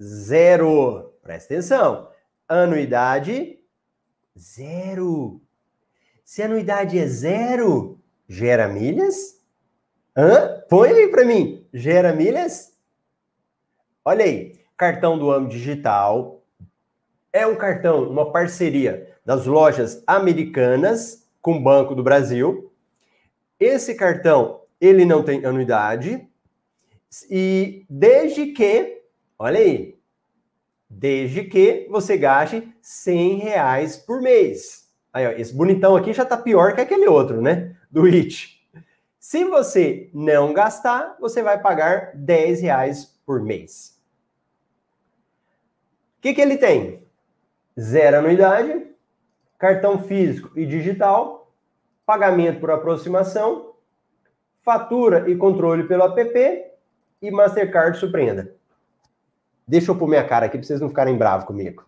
[0.00, 1.12] zero.
[1.24, 2.08] Presta atenção.
[2.48, 3.58] Anuidade
[4.38, 5.42] zero.
[6.24, 9.44] Se a anuidade é zero, gera milhas?
[10.16, 10.62] Hã?
[10.70, 11.66] Põe aí para mim.
[11.74, 12.78] Gera milhas?
[14.04, 14.60] Olha aí.
[14.76, 16.44] Cartão do Amo Digital.
[17.32, 22.72] É um cartão, uma parceria das lojas americanas com o Banco do Brasil.
[23.60, 26.26] Esse cartão, ele não tem anuidade.
[27.30, 29.02] E desde que,
[29.38, 29.98] olha aí,
[30.88, 34.88] desde que você gaste 100 reais por mês.
[35.12, 37.76] Aí, ó, esse bonitão aqui já tá pior que aquele outro, né?
[37.90, 38.66] Do IT.
[39.20, 44.02] Se você não gastar, você vai pagar 10 reais por mês.
[46.16, 47.06] O que, que ele tem?
[47.78, 48.93] Zero anuidade,
[49.64, 51.50] cartão físico e digital,
[52.04, 53.72] pagamento por aproximação,
[54.62, 56.64] fatura e controle pelo app
[57.22, 58.54] e Mastercard surpreenda.
[59.66, 61.82] Deixa eu pôr minha cara aqui para vocês não ficarem bravos comigo.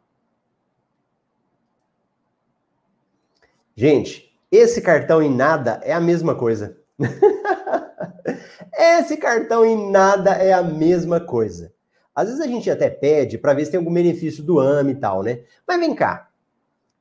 [3.75, 6.79] Gente, esse cartão em nada é a mesma coisa.
[8.73, 11.75] esse cartão em nada é a mesma coisa.
[12.15, 14.97] Às vezes a gente até pede para ver se tem algum benefício do AME e
[14.97, 15.43] tal, né?
[15.69, 16.31] Mas vem cá.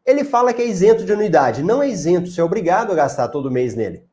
[0.05, 1.63] Ele fala que é isento de anuidade.
[1.63, 4.05] Não é isento, você é obrigado a gastar todo mês nele.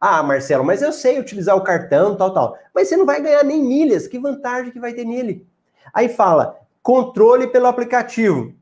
[0.00, 2.58] Ah, Marcelo, mas eu sei utilizar o cartão, tal, tal.
[2.74, 4.06] Mas você não vai ganhar nem milhas.
[4.06, 5.46] Que vantagem que vai ter nele?
[5.92, 8.54] Aí fala, controle pelo aplicativo.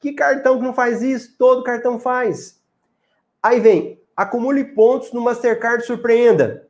[0.00, 1.34] Que cartão que não faz isso?
[1.38, 2.60] Todo cartão faz.
[3.42, 6.68] Aí vem, acumule pontos no Mastercard Surpreenda.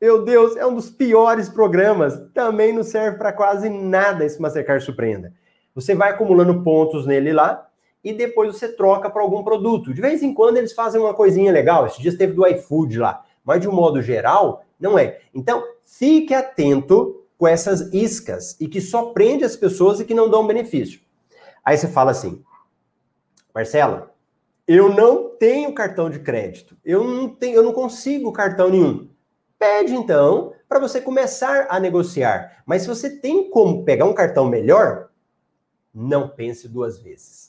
[0.00, 2.18] Meu Deus, é um dos piores programas.
[2.34, 5.32] Também não serve para quase nada esse Mastercard Surpreenda.
[5.74, 7.66] Você vai acumulando pontos nele lá
[8.06, 9.92] e depois você troca para algum produto.
[9.92, 11.88] De vez em quando eles fazem uma coisinha legal.
[11.88, 13.24] Esse dia teve do iFood lá.
[13.44, 15.18] Mas de um modo geral, não é.
[15.34, 20.30] Então, fique atento com essas iscas e que só prende as pessoas e que não
[20.30, 21.00] dão benefício.
[21.64, 22.44] Aí você fala assim,
[23.52, 24.14] Marcela,
[24.68, 26.76] eu não tenho cartão de crédito.
[26.84, 29.10] Eu não tenho, eu não consigo cartão nenhum.
[29.58, 32.62] Pede então para você começar a negociar.
[32.64, 35.08] Mas se você tem como pegar um cartão melhor,
[35.92, 37.45] não pense duas vezes.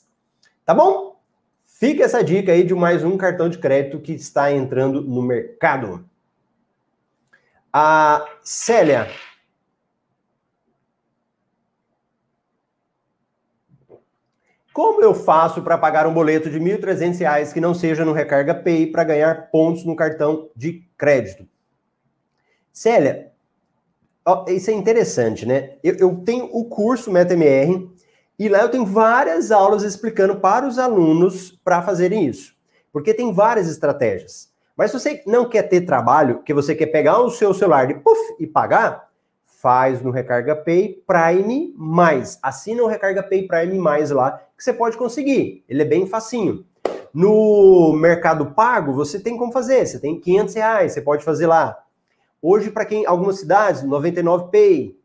[0.68, 1.18] Tá bom?
[1.64, 6.06] Fica essa dica aí de mais um cartão de crédito que está entrando no mercado.
[7.72, 9.08] A Célia.
[14.74, 18.54] Como eu faço para pagar um boleto de R$ 1.300 que não seja no Recarga
[18.54, 21.48] Pay para ganhar pontos no cartão de crédito?
[22.70, 23.32] Célia,
[24.22, 25.78] ó, isso é interessante, né?
[25.82, 27.88] Eu, eu tenho o curso MetaMR
[28.38, 32.54] e lá eu tenho várias aulas explicando para os alunos para fazerem isso.
[32.92, 34.48] Porque tem várias estratégias.
[34.76, 37.94] Mas se você não quer ter trabalho, que você quer pegar o seu celular e,
[37.94, 39.08] puff, e pagar,
[39.44, 42.38] faz no Recarga Pay Prime Mais.
[42.40, 45.64] Assina o Recarga Pay Prime Mais lá, que você pode conseguir.
[45.68, 46.64] Ele é bem facinho.
[47.12, 49.84] No Mercado Pago, você tem como fazer.
[49.84, 51.76] Você tem 500 reais, você pode fazer lá.
[52.40, 54.97] Hoje, para quem algumas cidades, 99 Pay,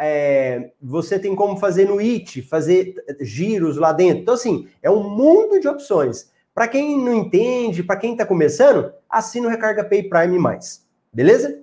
[0.00, 4.22] é, você tem como fazer no IT, fazer giros lá dentro.
[4.22, 6.30] Então, assim, é um mundo de opções.
[6.54, 10.86] Para quem não entende, para quem está começando, assina o Recarga Pay Prime mais.
[11.12, 11.62] Beleza?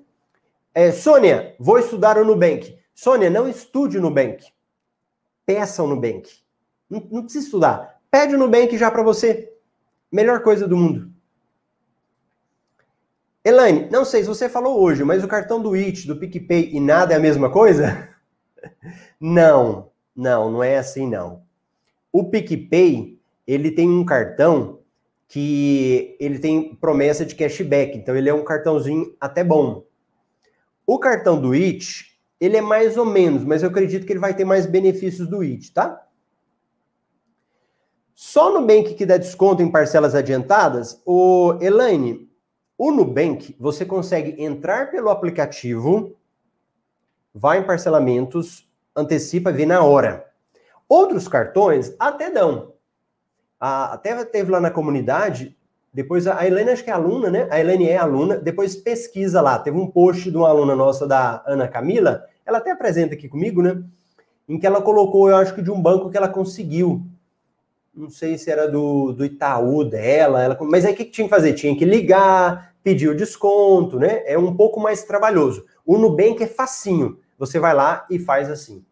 [0.73, 2.77] É, Sônia, vou estudar o Nubank.
[2.93, 4.45] Sônia, não estude o Nubank.
[5.45, 6.29] Peça o Nubank.
[6.89, 7.99] Não, não precisa estudar.
[8.11, 9.51] Pede o Nubank já para você.
[10.11, 11.11] Melhor coisa do mundo.
[13.43, 16.79] Elaine, não sei se você falou hoje, mas o cartão do IT, do PicPay e
[16.79, 18.09] nada é a mesma coisa?
[19.19, 21.43] Não, não, não é assim não.
[22.11, 24.79] O PicPay, ele tem um cartão
[25.27, 29.85] que ele tem promessa de cashback, então ele é um cartãozinho até bom.
[30.85, 34.33] O cartão do IT, ele é mais ou menos, mas eu acredito que ele vai
[34.33, 36.07] ter mais benefícios do IT, tá?
[38.15, 42.27] Só no Nubank que dá desconto em parcelas adiantadas, o Elaine,
[42.75, 46.16] o Nubank, você consegue entrar pelo aplicativo
[47.37, 50.25] vai em parcelamentos, antecipa, vê na hora.
[50.89, 52.73] Outros cartões até dão.
[53.59, 55.55] até teve lá na comunidade,
[55.93, 57.47] depois a Helene, acho que é aluna, né?
[57.51, 59.57] A Helene é aluna, depois pesquisa lá.
[59.59, 63.61] Teve um post de uma aluna nossa, da Ana Camila, ela até apresenta aqui comigo,
[63.61, 63.83] né?
[64.49, 67.01] Em que ela colocou, eu acho que de um banco que ela conseguiu.
[67.93, 71.27] Não sei se era do, do Itaú dela, ela, mas aí o que, que tinha
[71.27, 71.53] que fazer?
[71.53, 74.21] Tinha que ligar, pedir o desconto, né?
[74.25, 75.65] É um pouco mais trabalhoso.
[75.85, 77.19] O Nubank é facinho.
[77.37, 78.85] Você vai lá e faz assim.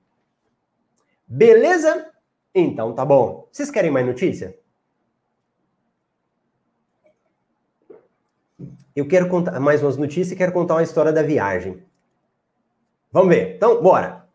[1.27, 2.11] Beleza?
[2.53, 3.47] Então tá bom.
[3.51, 4.57] Vocês querem mais notícia?
[8.95, 11.83] Eu quero contar mais umas notícias e quero contar uma história da viagem.
[13.11, 13.55] Vamos ver.
[13.55, 14.25] Então, bora.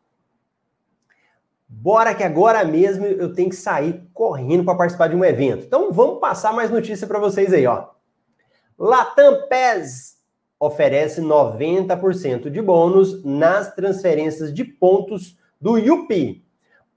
[1.67, 5.65] Bora que agora mesmo eu tenho que sair correndo para participar de um evento.
[5.65, 7.89] Então, vamos passar mais notícia para vocês aí, ó.
[8.79, 10.20] Latam PES
[10.61, 16.45] oferece 90% de bônus nas transferências de pontos do Yupi.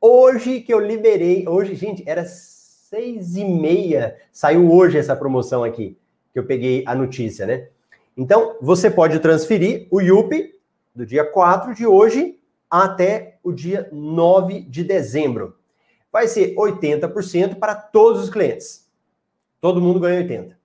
[0.01, 5.97] Hoje que eu liberei, hoje, gente, era seis e meia, saiu hoje essa promoção aqui,
[6.34, 7.70] que eu peguei a notícia, né?
[8.18, 10.53] Então, você pode transferir o Yupi
[10.93, 12.38] do dia 4 de hoje
[12.70, 15.55] até o dia 9 de dezembro.
[16.11, 18.88] Vai ser 80% para todos os clientes.
[19.61, 20.62] Todo mundo ganha 80.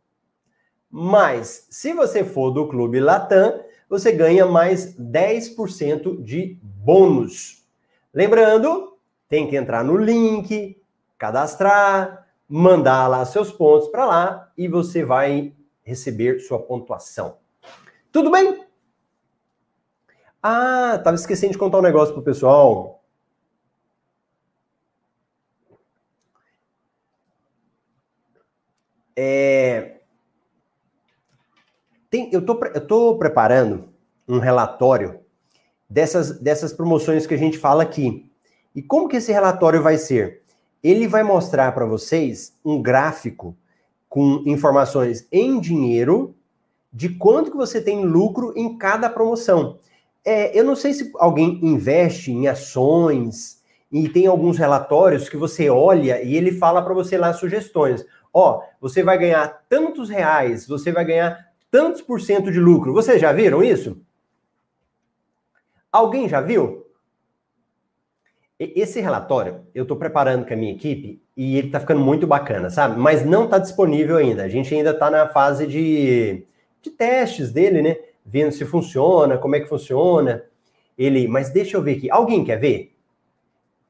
[0.91, 7.65] Mas, se você for do Clube Latam, você ganha mais 10% de bônus.
[8.13, 8.97] Lembrando,
[9.29, 10.81] tem que entrar no link,
[11.19, 17.37] cadastrar, mandar lá seus pontos para lá e você vai receber sua pontuação.
[18.11, 18.67] Tudo bem?
[20.43, 23.03] Ah, tava esquecendo de contar um negócio pro pessoal.
[29.17, 29.98] É,
[32.11, 32.55] tem, eu tô,
[32.87, 33.89] tô preparando
[34.29, 35.21] um relatório
[35.89, 38.31] dessas, dessas promoções que a gente fala aqui.
[38.75, 40.43] E como que esse relatório vai ser?
[40.83, 43.57] Ele vai mostrar para vocês um gráfico
[44.09, 46.35] com informações em dinheiro
[46.93, 49.79] de quanto que você tem lucro em cada promoção.
[50.25, 55.69] É, eu não sei se alguém investe em ações e tem alguns relatórios que você
[55.69, 58.05] olha e ele fala para você lá sugestões.
[58.33, 62.93] Ó, você vai ganhar tantos reais, você vai ganhar tantos por cento de lucro.
[62.93, 64.01] Vocês já viram isso?
[65.91, 66.87] Alguém já viu?
[68.59, 72.69] Esse relatório eu estou preparando com a minha equipe e ele está ficando muito bacana,
[72.69, 72.99] sabe?
[72.99, 74.43] Mas não está disponível ainda.
[74.43, 76.45] A gente ainda está na fase de,
[76.83, 77.97] de testes dele, né?
[78.27, 80.45] Vendo se funciona, como é que funciona.
[80.99, 82.11] Ele, mas deixa eu ver aqui.
[82.11, 82.93] Alguém quer ver?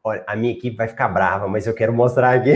[0.05, 2.53] Olha, a minha equipe vai ficar brava, mas eu quero mostrar aqui.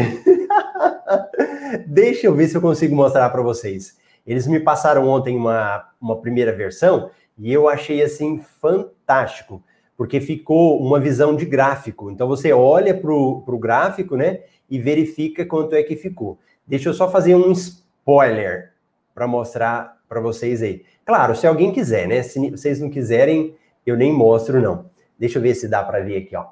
[1.89, 3.97] deixa eu ver se eu consigo mostrar para vocês.
[4.27, 9.63] Eles me passaram ontem uma, uma primeira versão e eu achei assim fantástico,
[9.97, 12.11] porque ficou uma visão de gráfico.
[12.11, 14.41] Então você olha para o gráfico, né,
[14.73, 16.39] e verifica quanto é que ficou.
[16.67, 18.73] Deixa eu só fazer um spoiler
[19.15, 20.85] para mostrar para vocês aí.
[21.05, 22.23] Claro, se alguém quiser, né?
[22.23, 23.55] Se vocês não quiserem,
[23.85, 24.91] eu nem mostro não.
[25.19, 26.47] Deixa eu ver se dá para ver aqui, ó.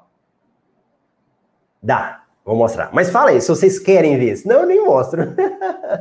[1.81, 2.25] Dá.
[2.43, 2.89] Vou mostrar.
[2.91, 4.35] Mas fala aí, se vocês querem ver.
[4.35, 5.21] Senão eu nem mostro.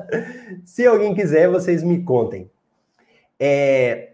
[0.64, 2.50] se alguém quiser, vocês me contem.
[3.38, 4.12] É,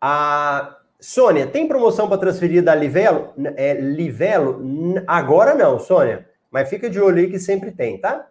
[0.00, 3.32] a Sônia, tem promoção para transferir da Livelo?
[3.56, 4.62] É, Livelo?
[5.06, 6.26] Agora não, Sônia.
[6.50, 8.28] Mas fica de olho aí que sempre tem, tá?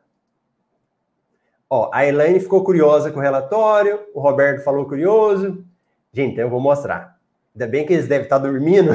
[1.69, 5.63] Ó, a Elaine ficou curiosa com o relatório, o Roberto falou curioso.
[6.11, 7.17] Gente, então eu vou mostrar.
[7.53, 8.91] Ainda bem que eles devem estar dormindo.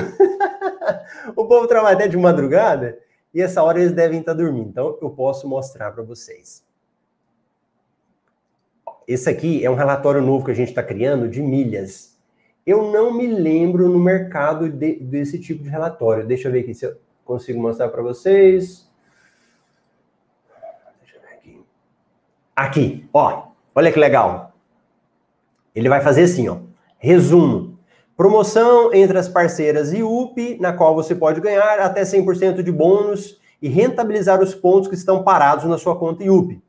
[1.37, 2.99] o povo trabalha até de madrugada
[3.33, 4.71] e essa hora eles devem estar dormindo.
[4.71, 6.65] Então eu posso mostrar para vocês.
[9.07, 12.19] Esse aqui é um relatório novo que a gente está criando de milhas.
[12.67, 16.27] Eu não me lembro no mercado de, desse tipo de relatório.
[16.27, 18.89] Deixa eu ver aqui se eu consigo mostrar para vocês.
[21.01, 21.65] Deixa eu ver aqui.
[22.55, 23.49] Aqui, ó.
[23.75, 24.55] Olha que legal.
[25.75, 26.59] Ele vai fazer assim, ó.
[26.99, 27.70] Resumo.
[28.21, 33.41] Promoção entre as parceiras e UP, na qual você pode ganhar até 100% de bônus
[33.63, 36.63] e rentabilizar os pontos que estão parados na sua conta IUP.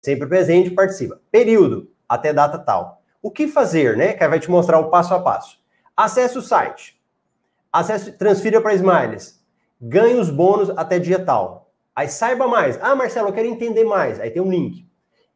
[0.00, 1.20] Sempre presente, participa.
[1.28, 3.02] Período, até data tal.
[3.20, 4.12] O que fazer, né?
[4.12, 5.58] Que vai te mostrar o passo a passo.
[5.96, 6.96] Acesse o site.
[7.72, 9.42] Acesse, transfira para Smiles.
[9.80, 11.72] Ganhe os bônus até dia tal.
[11.96, 12.78] Aí saiba mais.
[12.80, 14.20] Ah, Marcelo, eu quero entender mais.
[14.20, 14.88] Aí tem um link.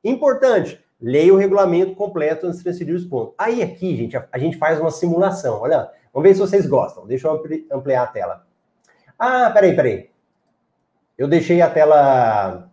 [0.05, 3.35] Importante, leia o regulamento completo antes de transferir os pontos.
[3.37, 5.61] Aí aqui, gente, a, a, gente faz uma simulação.
[5.61, 7.07] Olha, vamos ver se vocês gostam.
[7.07, 8.47] Deixa eu ampliar a tela.
[9.19, 10.11] Ah, peraí, peraí.
[11.19, 12.71] Eu deixei a tela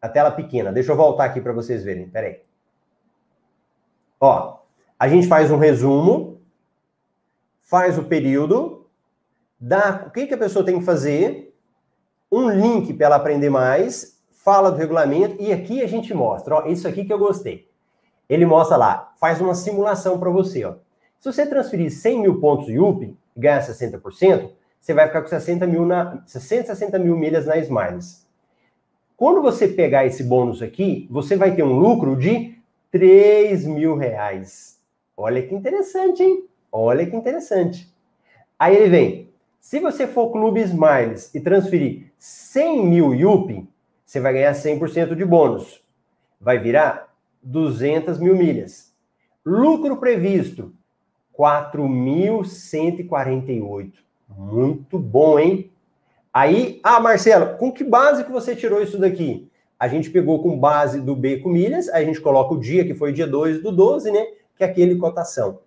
[0.00, 0.72] a tela pequena.
[0.72, 2.08] Deixa eu voltar aqui para vocês verem.
[2.08, 2.40] Peraí.
[4.20, 4.60] Ó,
[4.96, 6.40] a gente faz um resumo,
[7.60, 8.88] faz o período,
[9.58, 11.52] dá o que, que a pessoa tem que fazer,
[12.30, 14.17] um link para ela aprender mais,
[14.48, 17.68] fala do regulamento e aqui a gente mostra, ó, isso aqui que eu gostei.
[18.26, 20.76] Ele mostra lá, faz uma simulação para você, ó.
[21.18, 24.48] Se você transferir 100 mil pontos UP e ganhar 60%,
[24.80, 28.26] você vai ficar com 60 mil na, 660 mil milhas na Smiles.
[29.18, 32.56] Quando você pegar esse bônus aqui, você vai ter um lucro de
[32.90, 34.80] 3 mil reais.
[35.14, 36.46] Olha que interessante, hein?
[36.72, 37.94] Olha que interessante.
[38.58, 39.30] Aí ele vem,
[39.60, 43.68] se você for Clube Smiles e transferir 100 mil YUP,
[44.08, 45.84] você vai ganhar 100% de bônus.
[46.40, 48.90] Vai virar 200 mil milhas.
[49.44, 50.72] Lucro previsto,
[51.38, 53.92] 4.148.
[54.26, 55.70] Muito bom, hein?
[56.32, 59.46] Aí, ah, Marcelo, com que base que você tirou isso daqui?
[59.78, 62.86] A gente pegou com base do B com milhas, aí a gente coloca o dia,
[62.86, 64.24] que foi dia 2 do 12, né?
[64.56, 65.58] Que é aquele cotação.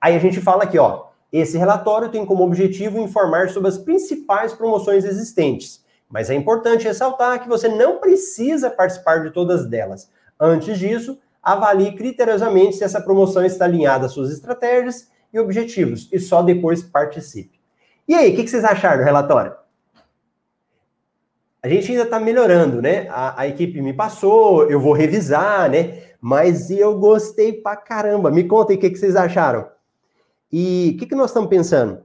[0.00, 4.54] Aí a gente fala aqui, ó, esse relatório tem como objetivo informar sobre as principais
[4.54, 10.10] promoções existentes, mas é importante ressaltar que você não precisa participar de todas delas.
[10.40, 16.18] Antes disso, avalie criteriosamente se essa promoção está alinhada às suas estratégias e objetivos, e
[16.18, 17.58] só depois participe.
[18.06, 19.54] E aí, o que vocês acharam do relatório?
[21.62, 23.08] A gente ainda está melhorando, né?
[23.10, 26.02] A, a, equipe me passou, eu vou revisar, né?
[26.20, 28.30] Mas eu gostei pra caramba.
[28.30, 29.68] Me contem o que, que vocês acharam.
[30.50, 32.02] E o que, que nós estamos pensando?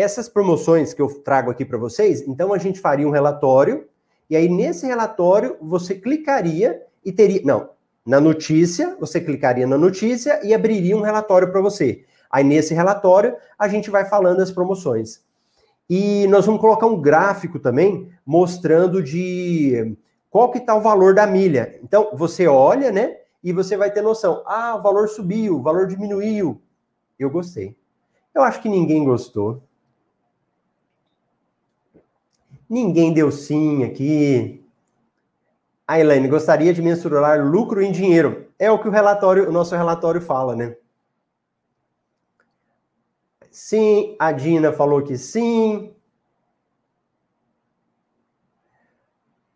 [0.00, 3.86] Essas promoções que eu trago aqui para vocês, então a gente faria um relatório,
[4.30, 7.42] e aí nesse relatório você clicaria e teria.
[7.44, 7.70] Não,
[8.06, 12.04] na notícia, você clicaria na notícia e abriria um relatório para você.
[12.30, 15.22] Aí nesse relatório a gente vai falando as promoções.
[15.88, 19.96] E nós vamos colocar um gráfico também mostrando de
[20.30, 21.78] qual que está o valor da milha.
[21.82, 23.16] Então você olha, né?
[23.42, 24.42] E você vai ter noção.
[24.46, 26.62] Ah, o valor subiu, o valor diminuiu.
[27.18, 27.76] Eu gostei.
[28.34, 29.62] Eu acho que ninguém gostou.
[32.70, 34.64] Ninguém deu sim aqui.
[35.88, 38.46] A Elaine gostaria de mensurar lucro em dinheiro.
[38.56, 40.76] É o que o relatório, o nosso relatório fala, né?
[43.50, 45.92] Sim, a Dina falou que sim.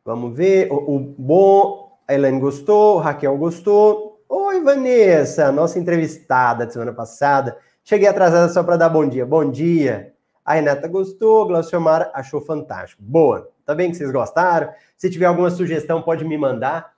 [0.04, 0.72] Vamos ver.
[0.72, 4.24] O, o bom, a Elaine gostou, Raquel gostou.
[4.28, 7.56] Oi, Vanessa, nossa entrevistada de semana passada.
[7.84, 9.24] Cheguei atrasada só para dar bom dia.
[9.24, 10.13] Bom dia.
[10.44, 13.02] A Renata gostou, Glauciomar achou fantástico.
[13.02, 13.50] Boa.
[13.64, 14.70] Tá bem que vocês gostaram?
[14.96, 16.92] Se tiver alguma sugestão, pode me mandar.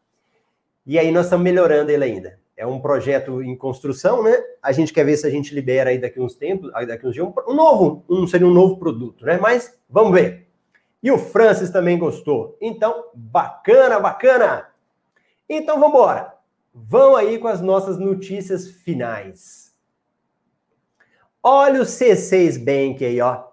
[0.84, 2.38] E aí nós estamos melhorando ele ainda.
[2.56, 4.34] É um projeto em construção, né?
[4.62, 7.28] A gente quer ver se a gente libera aí daqui uns tempos, daqui uns dias,
[7.46, 9.38] um novo, um seria um novo produto, né?
[9.40, 10.48] Mas vamos ver.
[11.02, 12.56] E o Francis também gostou.
[12.60, 14.68] Então, bacana, bacana.
[15.48, 16.34] Então vamos embora.
[16.74, 19.65] Vão aí com as nossas notícias finais.
[21.48, 23.44] Olha o C6 Bank aí, ó.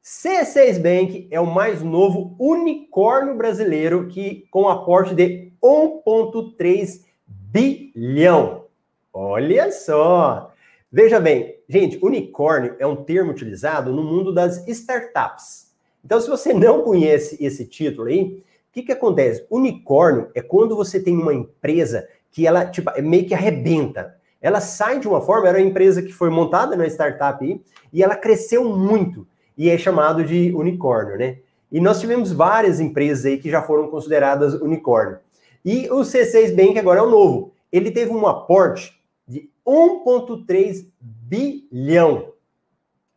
[0.00, 8.66] C6 Bank é o mais novo unicórnio brasileiro que com aporte de 1.3 bilhão.
[9.12, 10.52] Olha só.
[10.92, 15.72] Veja bem, gente, unicórnio é um termo utilizado no mundo das startups.
[16.04, 19.44] Então, se você não conhece esse título aí, o que, que acontece?
[19.50, 24.14] Unicórnio é quando você tem uma empresa que ela tipo, é meio que arrebenta.
[24.40, 27.60] Ela sai de uma forma, era uma empresa que foi montada na startup aí,
[27.92, 29.26] e ela cresceu muito,
[29.56, 31.38] e é chamado de unicórnio, né?
[31.70, 35.18] E nós tivemos várias empresas aí que já foram consideradas unicórnio.
[35.64, 37.52] E o C6 Bank agora é o novo.
[37.72, 42.32] Ele teve um aporte de 1,3 bilhão.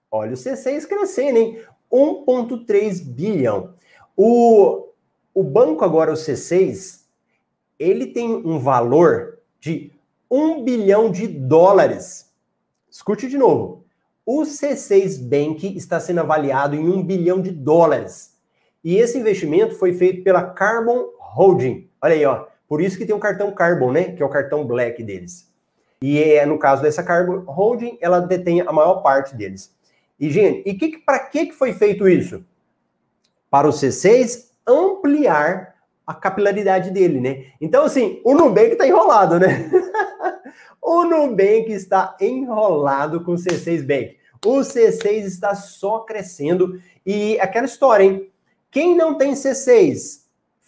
[0.10, 1.62] Olha o C6 crescendo, hein?
[1.92, 3.74] 1,3 bilhão.
[4.18, 4.90] O,
[5.34, 7.02] o banco agora, o C6,
[7.78, 9.92] ele tem um valor de
[10.30, 12.32] 1 bilhão de dólares.
[12.90, 13.86] Escute de novo.
[14.26, 18.38] O C6 Bank está sendo avaliado em 1 bilhão de dólares.
[18.84, 21.90] E esse investimento foi feito pela Carbon Holding.
[22.02, 22.46] Olha aí, ó.
[22.68, 24.12] Por isso que tem o um cartão Carbon, né?
[24.12, 25.50] Que é o cartão Black deles.
[26.02, 29.76] E é, no caso dessa Carbon Holding, ela detém a maior parte deles.
[30.20, 32.46] E, gente, e que, para que foi feito isso?
[33.50, 35.76] Para o C6 ampliar
[36.06, 37.46] a capilaridade dele, né?
[37.60, 39.70] Então, assim, o Nubank está enrolado, né?
[40.90, 44.18] o Nubank está enrolado com o C6 Bank.
[44.44, 48.32] O C6 está só crescendo e aquela história, hein?
[48.72, 50.24] Quem não tem C6,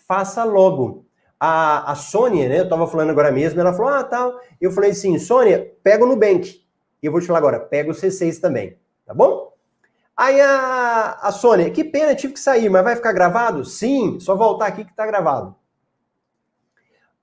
[0.08, 1.08] faça logo.
[1.40, 2.60] A, a Sônia, né?
[2.60, 4.40] Eu estava falando agora mesmo, ela falou, ah, tal.
[4.62, 6.62] Eu falei assim, Sônia, pega o Nubank.
[7.02, 9.52] E eu vou te falar agora, pega o C6 também, tá bom?
[10.16, 13.66] Aí a, a Sônia, que pena, tive que sair, mas vai ficar gravado?
[13.66, 15.56] Sim, só voltar aqui que tá gravado.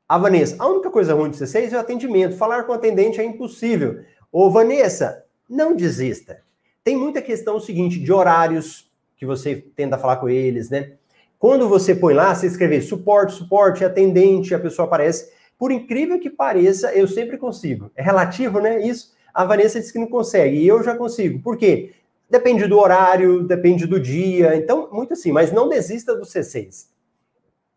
[0.08, 2.36] A Vanessa, a única coisa ruim de C6 é o atendimento.
[2.36, 4.00] Falar com o atendente é impossível.
[4.32, 6.40] Ô, Vanessa, não desista.
[6.82, 10.92] Tem muita questão seguinte de horários que você tenta falar com eles, né?
[11.38, 15.30] Quando você põe lá, você escrever suporte, suporte, atendente, a pessoa aparece.
[15.58, 17.90] Por incrível que pareça, eu sempre consigo.
[17.94, 18.80] É relativo, né?
[18.80, 19.12] Isso.
[19.34, 21.42] A Vanessa disse que não consegue, e eu já consigo.
[21.42, 21.92] Por quê?
[22.30, 24.56] Depende do horário, depende do dia.
[24.56, 26.86] Então, muito assim, mas não desista do C6.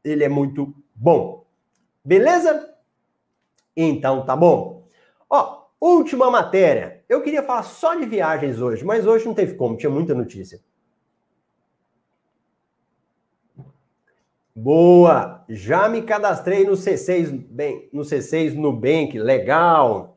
[0.04, 1.46] Ele é muito bom.
[2.04, 2.76] Beleza?
[3.76, 4.88] Então, tá bom.
[5.30, 7.04] Ó, última matéria.
[7.08, 10.60] Eu queria falar só de viagens hoje, mas hoje não teve como, tinha muita notícia.
[14.54, 15.46] Boa!
[15.48, 20.16] Já me cadastrei no C6, bem, no C6 Nubank, legal.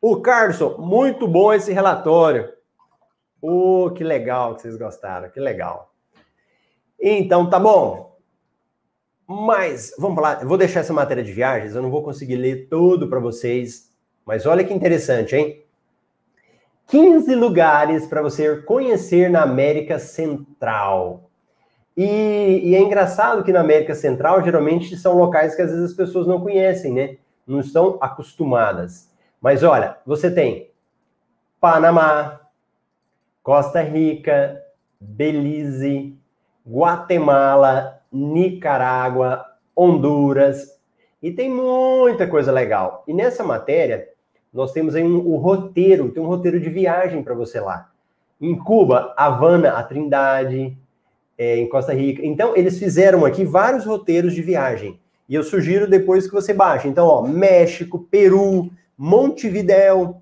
[0.00, 2.52] O Carlson, muito bom esse relatório.
[3.40, 5.92] Oh, que legal que vocês gostaram, que legal.
[7.00, 8.11] Então, tá bom.
[9.26, 12.68] Mas, vamos falar, eu vou deixar essa matéria de viagens, eu não vou conseguir ler
[12.68, 13.90] tudo para vocês,
[14.26, 15.62] mas olha que interessante, hein?
[16.88, 21.30] 15 lugares para você conhecer na América Central.
[21.96, 25.96] E, e, é engraçado que na América Central, geralmente, são locais que às vezes as
[25.96, 27.16] pessoas não conhecem, né?
[27.46, 29.10] Não estão acostumadas.
[29.40, 30.70] Mas olha, você tem
[31.60, 32.40] Panamá,
[33.42, 34.62] Costa Rica,
[35.00, 36.16] Belize,
[36.66, 39.44] Guatemala, Nicarágua,
[39.74, 40.78] Honduras,
[41.22, 43.04] e tem muita coisa legal.
[43.06, 44.08] E nessa matéria,
[44.52, 47.90] nós temos aí um, um roteiro, tem um roteiro de viagem para você lá.
[48.40, 50.76] Em Cuba, Havana, a Trindade,
[51.38, 52.26] é, em Costa Rica.
[52.26, 55.00] Então, eles fizeram aqui vários roteiros de viagem.
[55.28, 56.88] E eu sugiro depois que você baixe.
[56.88, 60.20] Então, ó, México, Peru, Montevidéu,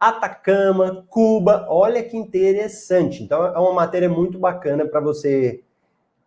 [0.00, 1.66] Atacama, Cuba.
[1.68, 3.22] Olha que interessante.
[3.22, 5.62] Então, é uma matéria muito bacana para você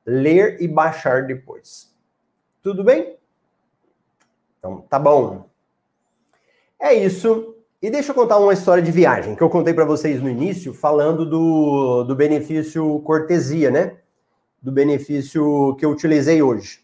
[0.10, 1.94] ler e baixar depois.
[2.62, 3.16] Tudo bem?
[4.58, 5.46] Então, tá bom.
[6.80, 7.56] É isso.
[7.82, 10.74] E deixa eu contar uma história de viagem que eu contei para vocês no início,
[10.74, 13.98] falando do, do benefício cortesia, né?
[14.62, 16.84] Do benefício que eu utilizei hoje.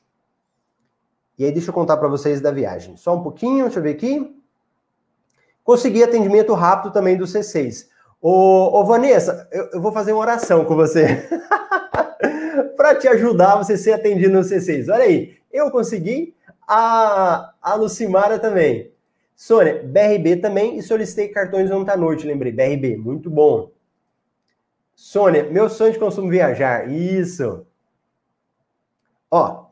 [1.38, 2.96] E aí, deixa eu contar para vocês da viagem.
[2.96, 4.34] Só um pouquinho, deixa eu ver aqui.
[5.64, 7.88] Consegui atendimento rápido também do C6.
[8.22, 11.28] Ô, ô Vanessa, eu, eu vou fazer uma oração com você.
[12.64, 14.92] para te ajudar você ser atendido no C6.
[14.92, 16.36] Olha aí, eu consegui,
[16.68, 18.92] a, a Lucimara também.
[19.36, 22.52] Sônia, BRB também e solicitei cartões ontem à noite, lembrei.
[22.52, 23.72] BRB, muito bom.
[24.96, 26.90] Sônia, meu sonho de consumo viajar.
[26.90, 27.66] Isso.
[29.30, 29.66] Ó.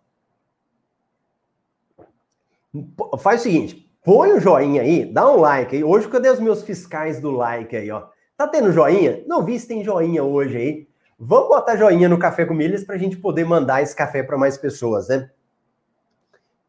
[3.19, 5.83] Faz o seguinte, põe o joinha aí, dá um like aí.
[5.83, 8.07] Hoje, cadê os meus fiscais do like aí, ó?
[8.35, 9.23] Tá tendo joinha?
[9.27, 10.87] Não vi se tem joinha hoje aí.
[11.25, 14.37] Vamos botar joinha no Café com Milhas para a gente poder mandar esse café para
[14.37, 15.29] mais pessoas, né?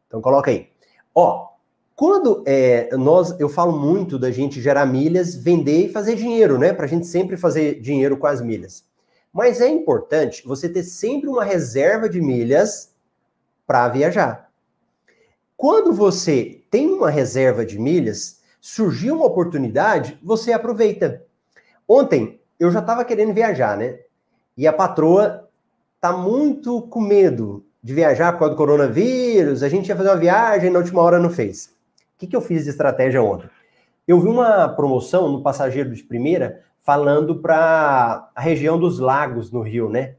[0.07, 0.69] Então coloca aí.
[1.13, 1.49] Ó,
[1.93, 6.71] quando é, nós, eu falo muito da gente gerar milhas, vender e fazer dinheiro, né?
[6.71, 8.85] Para a gente sempre fazer dinheiro com as milhas.
[9.33, 12.95] Mas é importante você ter sempre uma reserva de milhas
[13.67, 14.49] para viajar.
[15.57, 21.25] Quando você tem uma reserva de milhas, surgiu uma oportunidade, você aproveita.
[21.85, 24.04] Ontem eu já estava querendo viajar, né?
[24.57, 25.49] E a patroa
[25.99, 29.61] tá muito com medo de viajar por causa do coronavírus.
[29.61, 31.67] A gente ia fazer uma viagem na última hora não fez.
[32.15, 33.49] O que, que eu fiz de estratégia ontem?
[34.07, 39.61] Eu vi uma promoção no passageiro de primeira falando para a região dos lagos no
[39.61, 40.15] Rio, né?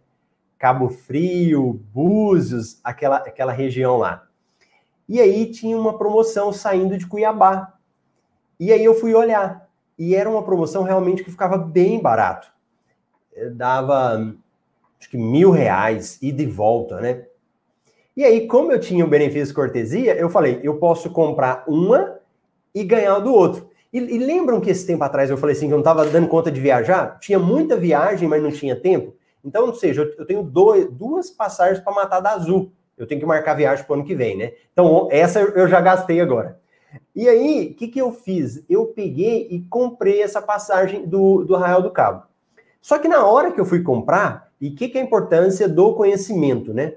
[0.58, 4.26] Cabo Frio, Búzios, aquela, aquela região lá.
[5.08, 7.74] E aí tinha uma promoção saindo de Cuiabá.
[8.58, 9.68] E aí eu fui olhar.
[9.98, 12.52] E era uma promoção realmente que ficava bem barato.
[13.54, 14.34] Dava
[14.98, 17.24] acho que mil reais e volta, né?
[18.16, 22.18] E aí, como eu tinha o benefício cortesia, eu falei, eu posso comprar uma
[22.74, 23.68] e ganhar do outro.
[23.92, 26.26] E, e lembram que esse tempo atrás eu falei assim, que eu não estava dando
[26.26, 27.18] conta de viajar?
[27.20, 29.14] Tinha muita viagem, mas não tinha tempo.
[29.44, 32.72] Então, ou seja, eu, eu tenho dois, duas passagens para matar da Azul.
[32.96, 34.52] Eu tenho que marcar viagem para o ano que vem, né?
[34.72, 36.58] Então, essa eu já gastei agora.
[37.14, 38.64] E aí, o que, que eu fiz?
[38.68, 42.22] Eu peguei e comprei essa passagem do, do Arraial do Cabo.
[42.80, 45.68] Só que na hora que eu fui comprar, e o que, que é a importância
[45.68, 46.94] do conhecimento, né?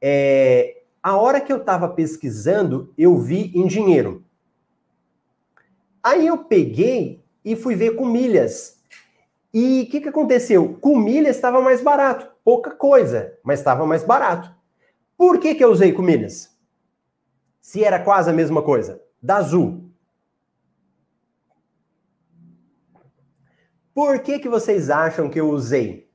[0.00, 4.24] É, a hora que eu estava pesquisando, eu vi em dinheiro.
[6.02, 8.80] Aí eu peguei e fui ver com milhas.
[9.52, 10.76] E o que, que aconteceu?
[10.80, 12.30] Com milhas estava mais barato.
[12.44, 14.54] Pouca coisa, mas estava mais barato.
[15.16, 16.56] Por que, que eu usei com milhas?
[17.60, 19.02] Se era quase a mesma coisa.
[19.22, 19.85] Da Azul.
[23.96, 26.06] Por que, que vocês acham que eu usei?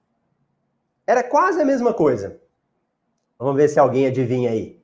[1.08, 2.40] Era quase a mesma coisa.
[3.40, 4.80] Vamos ver se alguém adivinha aí.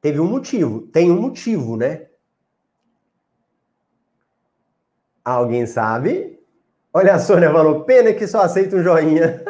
[0.00, 0.80] Teve um motivo.
[0.88, 2.08] Tem um motivo, né?
[5.24, 6.40] Alguém sabe?
[6.92, 9.40] Olha a Sônia falou, pena que só aceita um joinha.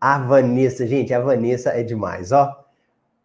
[0.00, 2.64] A Vanessa, gente, a Vanessa é demais, ó.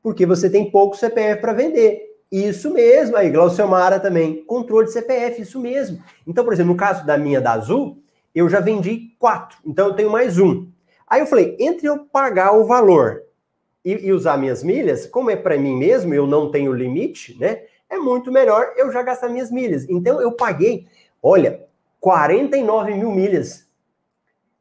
[0.02, 2.11] Porque você tem pouco CPF para vender.
[2.32, 4.44] Isso mesmo, aí, Glauciomara também.
[4.46, 6.02] Controle de CPF, isso mesmo.
[6.26, 8.02] Então, por exemplo, no caso da minha da Azul,
[8.34, 10.68] eu já vendi quatro, então eu tenho mais um.
[11.06, 13.24] Aí eu falei, entre eu pagar o valor
[13.84, 17.64] e, e usar minhas milhas, como é para mim mesmo, eu não tenho limite, né?
[17.90, 19.86] É muito melhor eu já gastar minhas milhas.
[19.90, 20.88] Então eu paguei,
[21.22, 21.66] olha,
[22.00, 23.70] 49 mil milhas.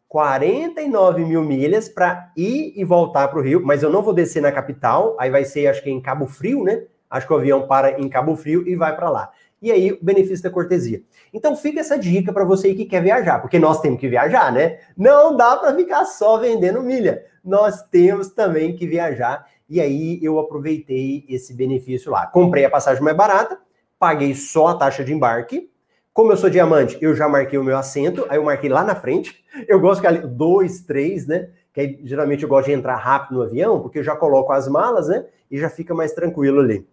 [0.09, 4.43] 49 mil milhas para ir e voltar para o Rio, mas eu não vou descer
[4.43, 6.83] na capital, aí vai ser, acho que em Cabo Frio, né?
[7.11, 9.31] Acho que o avião para em Cabo Frio e vai para lá.
[9.63, 11.03] E aí, o benefício da cortesia.
[11.35, 14.79] Então, fica essa dica para você que quer viajar, porque nós temos que viajar, né?
[14.97, 17.23] Não dá para ficar só vendendo milha.
[17.45, 19.47] Nós temos também que viajar.
[19.69, 22.27] E aí, eu aproveitei esse benefício lá.
[22.27, 23.59] Comprei a passagem mais barata,
[23.99, 25.71] paguei só a taxa de embarque.
[26.13, 28.95] Como eu sou diamante, eu já marquei o meu assento, aí eu marquei lá na
[28.95, 29.45] frente.
[29.69, 31.51] Eu gosto que ali, dois, três, né?
[31.73, 34.67] Que aí, geralmente eu gosto de entrar rápido no avião, porque eu já coloco as
[34.67, 35.27] malas, né?
[35.51, 36.87] E já fica mais tranquilo ali.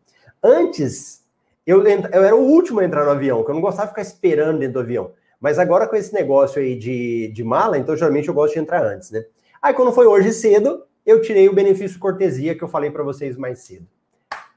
[0.47, 1.27] Antes
[1.65, 4.01] eu, eu era o último a entrar no avião, que eu não gostava de ficar
[4.01, 5.11] esperando dentro do avião.
[5.37, 8.85] Mas agora com esse negócio aí de, de mala, então geralmente eu gosto de entrar
[8.85, 9.25] antes, né?
[9.61, 13.35] Aí quando foi hoje cedo, eu tirei o benefício cortesia que eu falei para vocês
[13.35, 13.85] mais cedo.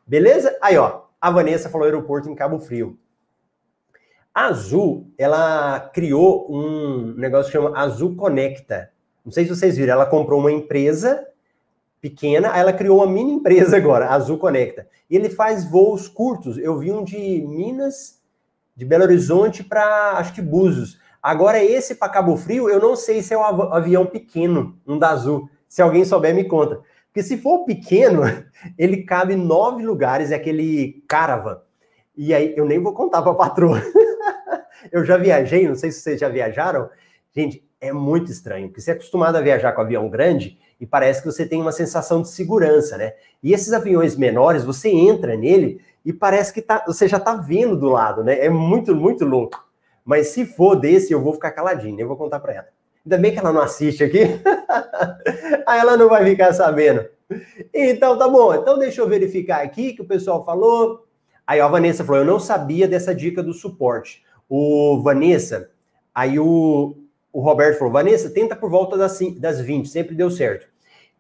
[0.07, 0.57] Beleza?
[0.63, 2.97] Aí, ó, a Vanessa falou aeroporto em Cabo Frio.
[4.33, 8.91] A Azul, ela criou um negócio que chama Azul Conecta.
[9.25, 11.27] Não sei se vocês viram, ela comprou uma empresa
[12.01, 14.87] pequena, ela criou uma mini empresa agora, Azul Conecta.
[15.09, 16.57] E ele faz voos curtos.
[16.59, 18.21] Eu vi um de Minas,
[18.75, 20.99] de Belo Horizonte para acho que Búzios.
[21.23, 25.11] Agora esse para Cabo Frio, eu não sei se é um avião pequeno, um da
[25.11, 25.51] Azul.
[25.69, 26.81] Se alguém souber, me conta.
[27.07, 28.23] Porque se for pequeno,
[28.79, 31.61] ele cabe em nove lugares, é aquele caravan.
[32.17, 33.83] E aí eu nem vou contar para a patroa.
[34.91, 36.89] eu já viajei, não sei se vocês já viajaram.
[37.35, 41.21] Gente, é muito estranho, porque você é acostumado a viajar com avião grande, e parece
[41.21, 43.15] que você tem uma sensação de segurança, né?
[43.43, 47.77] E esses aviões menores, você entra nele e parece que tá, você já está vendo
[47.77, 48.39] do lado, né?
[48.45, 49.63] É muito, muito louco.
[50.05, 52.69] Mas se for desse, eu vou ficar caladinho, eu vou contar para ela.
[53.05, 54.21] Ainda bem que ela não assiste aqui.
[55.67, 57.07] Aí ela não vai ficar sabendo.
[57.73, 58.55] Então, tá bom.
[58.55, 61.07] Então, deixa eu verificar aqui que o pessoal falou.
[61.47, 64.23] Aí, ó, a Vanessa falou: eu não sabia dessa dica do suporte.
[64.49, 65.71] O Vanessa,
[66.15, 66.97] aí o,
[67.33, 70.69] o Roberto falou: Vanessa, tenta por volta das, das 20, sempre deu certo.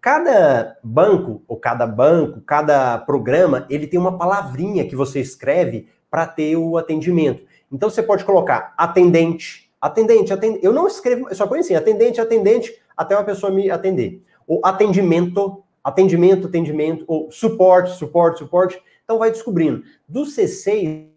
[0.01, 6.27] Cada banco, ou cada banco, cada programa, ele tem uma palavrinha que você escreve para
[6.27, 7.45] ter o atendimento.
[7.71, 10.65] Então você pode colocar atendente, atendente, atendente.
[10.65, 14.25] Eu não escrevo, eu só põe assim, atendente, atendente, até uma pessoa me atender.
[14.47, 18.83] Ou atendimento, atendimento, atendimento, ou suporte, suporte, suporte.
[19.05, 19.85] Então vai descobrindo.
[20.09, 21.09] Do C6,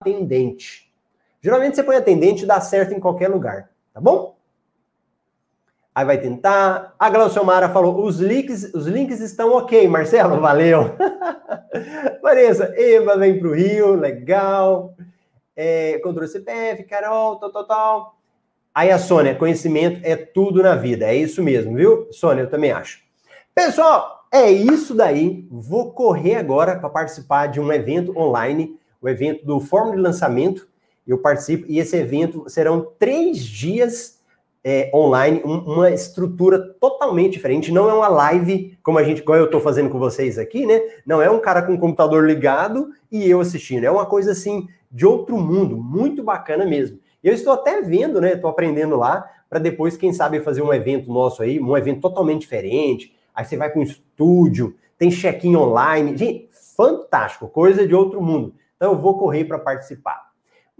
[0.00, 0.92] atendente.
[1.40, 4.36] Geralmente você põe atendente e dá certo em qualquer lugar, tá bom?
[5.94, 6.94] Aí vai tentar.
[6.98, 10.96] A Glauciomara falou: os links, os links estão ok, Marcelo, valeu.
[12.22, 14.94] Vanessa, Eva vem para o Rio, legal.
[15.54, 18.18] É, controle CPF, Carol, tal, tal, tal.
[18.74, 21.04] Aí a Sônia, conhecimento é tudo na vida.
[21.04, 22.08] É isso mesmo, viu?
[22.10, 23.00] Sônia, eu também acho.
[23.54, 25.46] Pessoal, é isso daí.
[25.50, 30.66] Vou correr agora para participar de um evento online, o evento do Fórmula de Lançamento.
[31.06, 34.22] Eu participo e esse evento serão três dias
[34.64, 37.72] é, online, um, uma estrutura totalmente diferente.
[37.72, 40.80] Não é uma live como a gente, igual eu estou fazendo com vocês aqui, né?
[41.04, 43.84] Não é um cara com o computador ligado e eu assistindo.
[43.84, 46.98] É uma coisa assim de outro mundo, muito bacana mesmo.
[47.22, 48.34] Eu estou até vendo, né?
[48.34, 52.42] Estou aprendendo lá para depois, quem sabe, fazer um evento nosso aí, um evento totalmente
[52.42, 53.14] diferente.
[53.34, 56.16] Aí você vai com um estúdio, tem check-in online.
[56.16, 58.54] Gente, fantástico, coisa de outro mundo.
[58.76, 60.31] Então eu vou correr para participar.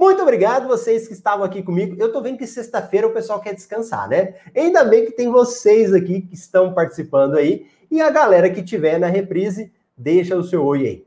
[0.02, 1.94] Muito obrigado vocês que estavam aqui comigo.
[1.96, 4.34] Eu tô vendo que sexta-feira o pessoal quer descansar, né?
[4.52, 8.98] Ainda bem que tem vocês aqui que estão participando aí e a galera que tiver
[8.98, 11.06] na reprise, deixa o seu oi aí.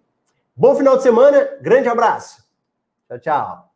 [0.55, 2.41] Bom final de semana, grande abraço.
[3.09, 3.74] Tchau, tchau.